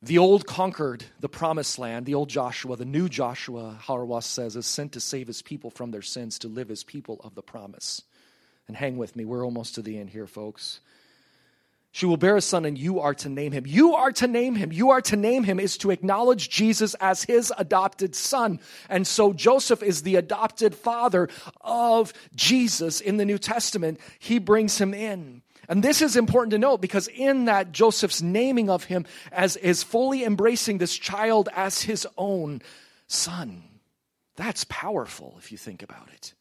The 0.00 0.18
old 0.18 0.46
conquered 0.46 1.04
the 1.18 1.28
promised 1.28 1.78
land. 1.78 2.06
The 2.06 2.14
old 2.14 2.28
Joshua, 2.28 2.76
the 2.76 2.84
new 2.84 3.08
Joshua, 3.08 3.78
Hauerwas 3.82 4.22
says, 4.22 4.54
is 4.54 4.66
sent 4.66 4.92
to 4.92 5.00
save 5.00 5.26
his 5.26 5.42
people 5.42 5.70
from 5.70 5.90
their 5.90 6.02
sins, 6.02 6.38
to 6.40 6.48
live 6.48 6.70
as 6.70 6.84
people 6.84 7.20
of 7.24 7.34
the 7.34 7.42
promise. 7.42 8.02
And 8.68 8.76
hang 8.76 8.96
with 8.98 9.16
me, 9.16 9.24
we're 9.24 9.44
almost 9.44 9.74
to 9.74 9.82
the 9.82 9.98
end 9.98 10.10
here, 10.10 10.28
folks. 10.28 10.78
She 11.94 12.06
will 12.06 12.16
bear 12.16 12.36
a 12.36 12.40
son, 12.40 12.64
and 12.64 12.76
you 12.76 12.98
are 12.98 13.14
to 13.14 13.28
name 13.28 13.52
him. 13.52 13.62
You 13.68 13.94
are 13.94 14.10
to 14.10 14.26
name 14.26 14.56
him. 14.56 14.72
You 14.72 14.90
are 14.90 15.00
to 15.02 15.14
name 15.14 15.44
him 15.44 15.60
is 15.60 15.78
to 15.78 15.92
acknowledge 15.92 16.50
Jesus 16.50 16.94
as 16.94 17.22
his 17.22 17.52
adopted 17.56 18.16
son. 18.16 18.58
And 18.88 19.06
so 19.06 19.32
Joseph 19.32 19.80
is 19.80 20.02
the 20.02 20.16
adopted 20.16 20.74
father 20.74 21.28
of 21.60 22.12
Jesus 22.34 23.00
in 23.00 23.16
the 23.16 23.24
New 23.24 23.38
Testament. 23.38 24.00
He 24.18 24.40
brings 24.40 24.76
him 24.76 24.92
in. 24.92 25.42
And 25.68 25.84
this 25.84 26.02
is 26.02 26.16
important 26.16 26.50
to 26.50 26.58
note 26.58 26.80
because 26.80 27.06
in 27.06 27.44
that 27.44 27.70
Joseph's 27.70 28.20
naming 28.20 28.68
of 28.68 28.82
him 28.82 29.06
as 29.30 29.54
is 29.54 29.84
fully 29.84 30.24
embracing 30.24 30.78
this 30.78 30.98
child 30.98 31.48
as 31.54 31.82
his 31.82 32.08
own 32.18 32.60
son. 33.06 33.62
That's 34.34 34.64
powerful 34.64 35.36
if 35.38 35.52
you 35.52 35.58
think 35.58 35.84
about 35.84 36.08
it. 36.12 36.34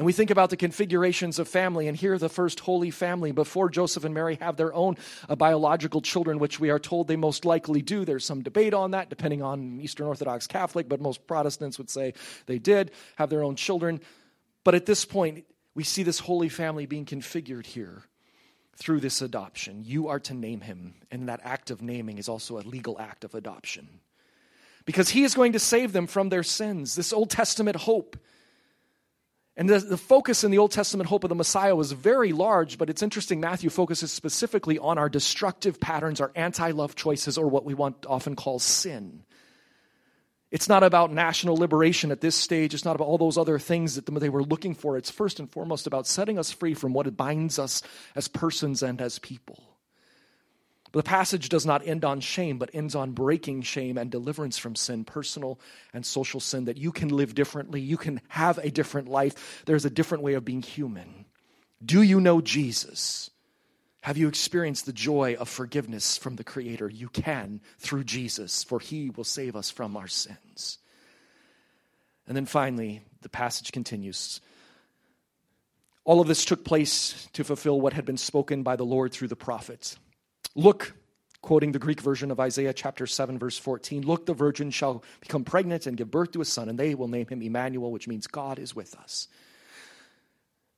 And 0.00 0.06
we 0.06 0.14
think 0.14 0.30
about 0.30 0.48
the 0.48 0.56
configurations 0.56 1.38
of 1.38 1.46
family, 1.46 1.86
and 1.86 1.94
here 1.94 2.16
the 2.16 2.30
first 2.30 2.60
holy 2.60 2.90
family 2.90 3.32
before 3.32 3.68
Joseph 3.68 4.02
and 4.02 4.14
Mary 4.14 4.38
have 4.40 4.56
their 4.56 4.72
own 4.72 4.96
uh, 5.28 5.36
biological 5.36 6.00
children, 6.00 6.38
which 6.38 6.58
we 6.58 6.70
are 6.70 6.78
told 6.78 7.06
they 7.06 7.16
most 7.16 7.44
likely 7.44 7.82
do. 7.82 8.06
There's 8.06 8.24
some 8.24 8.42
debate 8.42 8.72
on 8.72 8.92
that, 8.92 9.10
depending 9.10 9.42
on 9.42 9.78
Eastern 9.78 10.06
Orthodox 10.06 10.46
Catholic, 10.46 10.88
but 10.88 11.02
most 11.02 11.26
Protestants 11.26 11.76
would 11.76 11.90
say 11.90 12.14
they 12.46 12.58
did 12.58 12.92
have 13.16 13.28
their 13.28 13.44
own 13.44 13.56
children. 13.56 14.00
But 14.64 14.74
at 14.74 14.86
this 14.86 15.04
point, 15.04 15.44
we 15.74 15.84
see 15.84 16.02
this 16.02 16.20
holy 16.20 16.48
family 16.48 16.86
being 16.86 17.04
configured 17.04 17.66
here 17.66 18.02
through 18.76 19.00
this 19.00 19.20
adoption. 19.20 19.82
You 19.84 20.08
are 20.08 20.20
to 20.20 20.32
name 20.32 20.62
him, 20.62 20.94
and 21.10 21.28
that 21.28 21.42
act 21.44 21.70
of 21.70 21.82
naming 21.82 22.16
is 22.16 22.26
also 22.26 22.58
a 22.58 22.64
legal 22.64 22.98
act 22.98 23.22
of 23.22 23.34
adoption. 23.34 24.00
Because 24.86 25.10
he 25.10 25.24
is 25.24 25.34
going 25.34 25.52
to 25.52 25.58
save 25.58 25.92
them 25.92 26.06
from 26.06 26.30
their 26.30 26.42
sins. 26.42 26.94
This 26.94 27.12
Old 27.12 27.28
Testament 27.28 27.76
hope 27.76 28.16
and 29.60 29.68
the, 29.68 29.78
the, 29.78 29.98
focus 29.98 30.42
in 30.42 30.50
the 30.50 30.56
Old 30.56 30.72
Testament 30.72 31.10
hope 31.10 31.22
of 31.22 31.28
the 31.28 31.34
Messiah 31.34 31.76
was 31.76 31.92
very 31.92 32.32
large, 32.32 32.78
but 32.78 32.88
it's 32.88 33.02
interesting. 33.02 33.40
Matthew 33.40 33.68
focuses 33.68 34.10
specifically 34.10 34.78
on 34.78 34.96
our 34.96 35.10
destructive 35.10 35.78
patterns, 35.78 36.18
our 36.18 36.32
anti 36.34 36.70
love 36.70 36.96
choices, 36.96 37.36
or 37.36 37.46
what 37.46 37.66
we 37.66 37.74
want 37.74 38.06
often 38.08 38.36
call 38.36 38.58
sin. 38.58 39.22
It's 40.50 40.66
not 40.66 40.82
about 40.82 41.12
national 41.12 41.56
liberation 41.56 42.10
at 42.10 42.22
this 42.22 42.36
stage. 42.36 42.72
It's 42.72 42.86
not 42.86 42.96
about 42.96 43.04
all 43.04 43.18
those 43.18 43.36
other 43.36 43.58
things 43.58 43.96
that 43.96 44.06
they 44.06 44.30
were 44.30 44.42
looking 44.42 44.74
for. 44.74 44.96
It's 44.96 45.10
first 45.10 45.38
and 45.38 45.52
foremost 45.52 45.86
about 45.86 46.06
setting 46.06 46.38
us 46.38 46.50
free 46.50 46.72
from 46.72 46.94
what 46.94 47.14
binds 47.14 47.58
us 47.58 47.82
as 48.16 48.28
persons 48.28 48.82
and 48.82 48.98
as 48.98 49.18
people. 49.18 49.69
The 50.92 51.02
passage 51.02 51.48
does 51.48 51.64
not 51.64 51.86
end 51.86 52.04
on 52.04 52.20
shame, 52.20 52.58
but 52.58 52.70
ends 52.74 52.94
on 52.94 53.12
breaking 53.12 53.62
shame 53.62 53.96
and 53.96 54.10
deliverance 54.10 54.58
from 54.58 54.74
sin, 54.74 55.04
personal 55.04 55.60
and 55.94 56.04
social 56.04 56.40
sin, 56.40 56.64
that 56.64 56.78
you 56.78 56.90
can 56.90 57.10
live 57.10 57.34
differently. 57.34 57.80
You 57.80 57.96
can 57.96 58.20
have 58.28 58.58
a 58.58 58.70
different 58.70 59.08
life. 59.08 59.62
There's 59.66 59.84
a 59.84 59.90
different 59.90 60.24
way 60.24 60.34
of 60.34 60.44
being 60.44 60.62
human. 60.62 61.26
Do 61.84 62.02
you 62.02 62.20
know 62.20 62.40
Jesus? 62.40 63.30
Have 64.02 64.16
you 64.16 64.28
experienced 64.28 64.86
the 64.86 64.92
joy 64.92 65.36
of 65.38 65.48
forgiveness 65.48 66.16
from 66.16 66.36
the 66.36 66.44
Creator? 66.44 66.88
You 66.88 67.08
can 67.08 67.60
through 67.78 68.04
Jesus, 68.04 68.64
for 68.64 68.80
He 68.80 69.10
will 69.10 69.24
save 69.24 69.54
us 69.54 69.70
from 69.70 69.96
our 69.96 70.08
sins. 70.08 70.78
And 72.26 72.36
then 72.36 72.46
finally, 72.46 73.02
the 73.22 73.28
passage 73.28 73.72
continues. 73.72 74.40
All 76.04 76.20
of 76.20 76.28
this 76.28 76.44
took 76.44 76.64
place 76.64 77.28
to 77.34 77.44
fulfill 77.44 77.80
what 77.80 77.92
had 77.92 78.04
been 78.04 78.16
spoken 78.16 78.62
by 78.62 78.76
the 78.76 78.84
Lord 78.84 79.12
through 79.12 79.28
the 79.28 79.36
prophets. 79.36 79.96
Look, 80.54 80.94
quoting 81.42 81.72
the 81.72 81.78
Greek 81.78 82.00
version 82.00 82.30
of 82.30 82.40
Isaiah 82.40 82.72
chapter 82.72 83.06
7, 83.06 83.38
verse 83.38 83.58
14 83.58 84.02
Look, 84.02 84.26
the 84.26 84.34
virgin 84.34 84.70
shall 84.70 85.04
become 85.20 85.44
pregnant 85.44 85.86
and 85.86 85.96
give 85.96 86.10
birth 86.10 86.32
to 86.32 86.40
a 86.40 86.44
son, 86.44 86.68
and 86.68 86.78
they 86.78 86.94
will 86.94 87.08
name 87.08 87.26
him 87.28 87.42
Emmanuel, 87.42 87.92
which 87.92 88.08
means 88.08 88.26
God 88.26 88.58
is 88.58 88.74
with 88.74 88.94
us. 88.96 89.28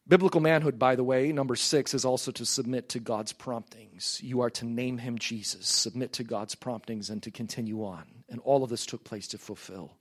Biblical 0.06 0.40
manhood, 0.40 0.80
by 0.80 0.96
the 0.96 1.04
way, 1.04 1.30
number 1.30 1.54
six, 1.54 1.94
is 1.94 2.04
also 2.04 2.32
to 2.32 2.44
submit 2.44 2.88
to 2.90 2.98
God's 2.98 3.32
promptings. 3.32 4.20
You 4.22 4.40
are 4.40 4.50
to 4.50 4.64
name 4.64 4.98
him 4.98 5.16
Jesus, 5.16 5.68
submit 5.68 6.14
to 6.14 6.24
God's 6.24 6.56
promptings, 6.56 7.08
and 7.08 7.22
to 7.22 7.30
continue 7.30 7.84
on. 7.84 8.04
And 8.28 8.40
all 8.40 8.64
of 8.64 8.70
this 8.70 8.84
took 8.84 9.04
place 9.04 9.28
to 9.28 9.38
fulfill. 9.38 9.96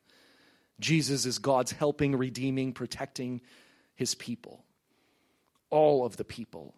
Jesus 0.80 1.28
is 1.28 1.38
God's 1.38 1.72
helping, 1.72 2.16
redeeming, 2.16 2.74
protecting 2.74 3.42
his 3.94 4.16
people, 4.16 4.66
all 5.70 6.04
of 6.04 6.18
the 6.18 6.24
people, 6.24 6.74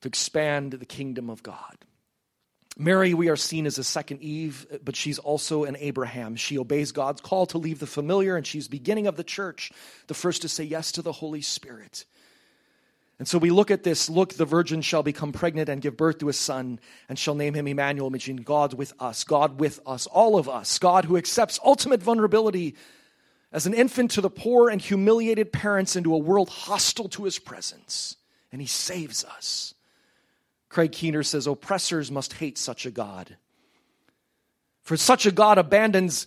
to 0.00 0.08
expand 0.08 0.72
the 0.72 0.84
kingdom 0.84 1.30
of 1.30 1.44
God. 1.44 1.76
Mary, 2.78 3.12
we 3.12 3.28
are 3.28 3.36
seen 3.36 3.66
as 3.66 3.76
a 3.78 3.84
second 3.84 4.22
Eve, 4.22 4.66
but 4.82 4.96
she's 4.96 5.18
also 5.18 5.64
an 5.64 5.76
Abraham. 5.78 6.36
She 6.36 6.58
obeys 6.58 6.90
God's 6.92 7.20
call 7.20 7.46
to 7.46 7.58
leave 7.58 7.78
the 7.78 7.86
familiar, 7.86 8.36
and 8.36 8.46
she's 8.46 8.66
beginning 8.66 9.06
of 9.06 9.16
the 9.16 9.24
church, 9.24 9.72
the 10.06 10.14
first 10.14 10.42
to 10.42 10.48
say 10.48 10.64
yes 10.64 10.92
to 10.92 11.02
the 11.02 11.12
Holy 11.12 11.42
Spirit. 11.42 12.06
And 13.18 13.28
so 13.28 13.38
we 13.38 13.50
look 13.50 13.70
at 13.70 13.84
this 13.84 14.08
look, 14.08 14.32
the 14.32 14.46
virgin 14.46 14.80
shall 14.80 15.02
become 15.02 15.32
pregnant 15.32 15.68
and 15.68 15.82
give 15.82 15.96
birth 15.96 16.18
to 16.18 16.28
a 16.28 16.32
son, 16.32 16.80
and 17.08 17.18
shall 17.18 17.34
name 17.34 17.54
him 17.54 17.68
Emmanuel, 17.68 18.10
meaning 18.10 18.36
God 18.36 18.74
with 18.74 18.94
us, 18.98 19.22
God 19.22 19.60
with 19.60 19.78
us, 19.86 20.06
all 20.06 20.38
of 20.38 20.48
us, 20.48 20.78
God 20.78 21.04
who 21.04 21.16
accepts 21.16 21.60
ultimate 21.64 22.02
vulnerability 22.02 22.74
as 23.52 23.66
an 23.66 23.74
infant 23.74 24.12
to 24.12 24.22
the 24.22 24.30
poor 24.30 24.70
and 24.70 24.80
humiliated 24.80 25.52
parents 25.52 25.94
into 25.94 26.14
a 26.14 26.18
world 26.18 26.48
hostile 26.48 27.08
to 27.10 27.24
his 27.24 27.38
presence. 27.38 28.16
And 28.50 28.60
he 28.60 28.66
saves 28.66 29.24
us. 29.24 29.74
Craig 30.72 30.92
Keener 30.92 31.22
says 31.22 31.46
oppressors 31.46 32.10
must 32.10 32.32
hate 32.32 32.56
such 32.56 32.86
a 32.86 32.90
God. 32.90 33.36
For 34.80 34.96
such 34.96 35.26
a 35.26 35.30
God 35.30 35.58
abandons 35.58 36.26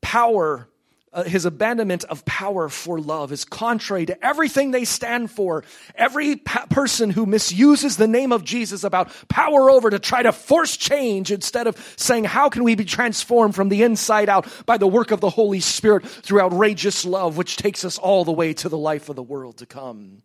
power 0.00 0.68
uh, 1.10 1.24
his 1.24 1.46
abandonment 1.46 2.04
of 2.04 2.24
power 2.26 2.68
for 2.68 3.00
love 3.00 3.32
is 3.32 3.46
contrary 3.46 4.04
to 4.04 4.24
everything 4.24 4.70
they 4.70 4.84
stand 4.84 5.30
for. 5.30 5.64
Every 5.94 6.36
pa- 6.36 6.66
person 6.68 7.08
who 7.08 7.24
misuses 7.24 7.96
the 7.96 8.06
name 8.06 8.30
of 8.30 8.44
Jesus 8.44 8.84
about 8.84 9.10
power 9.26 9.70
over 9.70 9.88
to 9.88 9.98
try 9.98 10.22
to 10.22 10.32
force 10.32 10.76
change 10.76 11.32
instead 11.32 11.66
of 11.66 11.94
saying, 11.96 12.24
How 12.24 12.50
can 12.50 12.62
we 12.62 12.74
be 12.74 12.84
transformed 12.84 13.54
from 13.54 13.70
the 13.70 13.82
inside 13.84 14.28
out 14.28 14.46
by 14.66 14.76
the 14.76 14.86
work 14.86 15.10
of 15.10 15.20
the 15.20 15.30
Holy 15.30 15.60
Spirit 15.60 16.06
through 16.06 16.42
outrageous 16.42 17.06
love, 17.06 17.38
which 17.38 17.56
takes 17.56 17.86
us 17.86 17.96
all 17.96 18.26
the 18.26 18.32
way 18.32 18.52
to 18.52 18.68
the 18.68 18.78
life 18.78 19.08
of 19.08 19.16
the 19.16 19.22
world 19.22 19.56
to 19.58 19.66
come? 19.66 20.22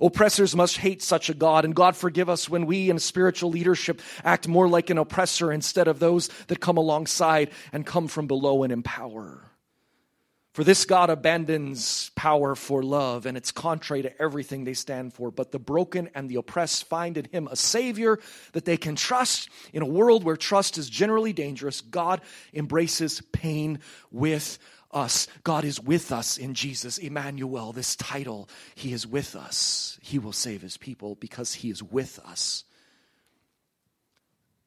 Oppressors 0.00 0.56
must 0.56 0.78
hate 0.78 1.02
such 1.02 1.28
a 1.28 1.34
God, 1.34 1.64
and 1.64 1.74
God 1.74 1.96
forgive 1.96 2.28
us 2.28 2.48
when 2.48 2.66
we 2.66 2.90
in 2.90 2.98
spiritual 2.98 3.50
leadership 3.50 4.00
act 4.24 4.48
more 4.48 4.68
like 4.68 4.90
an 4.90 4.98
oppressor 4.98 5.52
instead 5.52 5.88
of 5.88 5.98
those 5.98 6.28
that 6.46 6.60
come 6.60 6.76
alongside 6.76 7.50
and 7.72 7.84
come 7.84 8.08
from 8.08 8.26
below 8.26 8.62
and 8.62 8.72
empower. 8.72 9.44
For 10.52 10.64
this 10.64 10.84
God 10.84 11.10
abandons 11.10 12.10
power 12.16 12.56
for 12.56 12.82
love, 12.82 13.24
and 13.24 13.36
it's 13.36 13.52
contrary 13.52 14.02
to 14.02 14.20
everything 14.20 14.64
they 14.64 14.74
stand 14.74 15.14
for. 15.14 15.30
But 15.30 15.52
the 15.52 15.60
broken 15.60 16.10
and 16.12 16.28
the 16.28 16.36
oppressed 16.36 16.88
find 16.88 17.16
in 17.16 17.26
Him 17.26 17.48
a 17.48 17.54
Savior 17.54 18.18
that 18.52 18.64
they 18.64 18.76
can 18.76 18.96
trust. 18.96 19.48
In 19.72 19.82
a 19.82 19.86
world 19.86 20.24
where 20.24 20.36
trust 20.36 20.76
is 20.76 20.90
generally 20.90 21.32
dangerous, 21.32 21.82
God 21.82 22.20
embraces 22.52 23.22
pain 23.32 23.78
with 24.10 24.58
us. 24.92 25.26
God 25.44 25.64
is 25.64 25.80
with 25.80 26.12
us 26.12 26.38
in 26.38 26.54
Jesus. 26.54 26.98
Emmanuel, 26.98 27.72
this 27.72 27.96
title, 27.96 28.48
He 28.74 28.92
is 28.92 29.06
with 29.06 29.36
us. 29.36 29.98
He 30.02 30.18
will 30.18 30.32
save 30.32 30.62
His 30.62 30.76
people 30.76 31.14
because 31.14 31.54
He 31.54 31.70
is 31.70 31.82
with 31.82 32.18
us. 32.24 32.64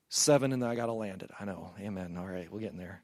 Seven, 0.09 0.53
and 0.53 0.61
then 0.61 0.69
I 0.69 0.75
got 0.75 0.85
to 0.87 0.93
land 0.93 1.23
it. 1.23 1.31
I 1.39 1.45
know. 1.45 1.73
Amen. 1.79 2.17
All 2.17 2.27
right, 2.27 2.51
we're 2.51 2.59
getting 2.59 2.77
there. 2.77 3.01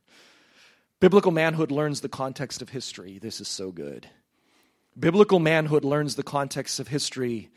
Biblical 0.99 1.31
manhood 1.31 1.71
learns 1.71 2.01
the 2.01 2.09
context 2.09 2.61
of 2.61 2.69
history. 2.69 3.19
This 3.19 3.41
is 3.41 3.47
so 3.47 3.71
good. 3.71 4.07
Biblical 4.97 5.39
manhood 5.39 5.85
learns 5.85 6.15
the 6.15 6.23
context 6.23 6.79
of 6.79 6.89
history. 6.89 7.49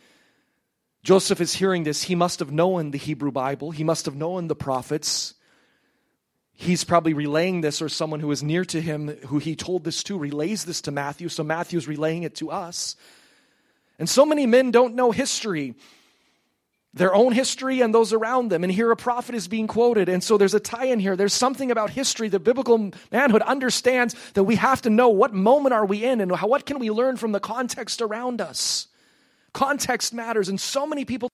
Joseph 1.02 1.40
is 1.40 1.54
hearing 1.54 1.82
this. 1.82 2.04
He 2.04 2.14
must 2.14 2.38
have 2.38 2.52
known 2.52 2.92
the 2.92 2.98
Hebrew 2.98 3.32
Bible, 3.32 3.72
he 3.72 3.84
must 3.84 4.06
have 4.06 4.14
known 4.14 4.48
the 4.48 4.56
prophets. 4.56 5.34
He's 6.54 6.84
probably 6.84 7.14
relaying 7.14 7.60
this, 7.60 7.82
or 7.82 7.88
someone 7.88 8.20
who 8.20 8.30
is 8.30 8.42
near 8.42 8.64
to 8.66 8.80
him 8.80 9.08
who 9.26 9.38
he 9.38 9.56
told 9.56 9.84
this 9.84 10.02
to 10.04 10.18
relays 10.18 10.64
this 10.64 10.80
to 10.82 10.90
Matthew, 10.90 11.28
so 11.28 11.42
Matthew's 11.42 11.88
relaying 11.88 12.22
it 12.22 12.34
to 12.36 12.50
us. 12.50 12.96
And 13.98 14.08
so 14.08 14.24
many 14.24 14.46
men 14.46 14.70
don't 14.70 14.94
know 14.94 15.10
history 15.10 15.74
their 16.94 17.14
own 17.14 17.32
history 17.32 17.80
and 17.80 17.94
those 17.94 18.12
around 18.12 18.50
them. 18.50 18.64
And 18.64 18.72
here 18.72 18.90
a 18.90 18.96
prophet 18.96 19.34
is 19.34 19.48
being 19.48 19.66
quoted. 19.66 20.08
And 20.08 20.22
so 20.22 20.36
there's 20.36 20.54
a 20.54 20.60
tie 20.60 20.86
in 20.86 21.00
here. 21.00 21.16
There's 21.16 21.32
something 21.32 21.70
about 21.70 21.90
history 21.90 22.28
that 22.28 22.40
biblical 22.40 22.92
manhood 23.10 23.42
understands 23.42 24.14
that 24.34 24.44
we 24.44 24.56
have 24.56 24.82
to 24.82 24.90
know 24.90 25.08
what 25.08 25.32
moment 25.32 25.72
are 25.72 25.86
we 25.86 26.04
in 26.04 26.20
and 26.20 26.34
how, 26.34 26.48
what 26.48 26.66
can 26.66 26.78
we 26.78 26.90
learn 26.90 27.16
from 27.16 27.32
the 27.32 27.40
context 27.40 28.02
around 28.02 28.40
us. 28.40 28.88
Context 29.54 30.12
matters. 30.12 30.48
And 30.48 30.60
so 30.60 30.86
many 30.86 31.04
people 31.04 31.30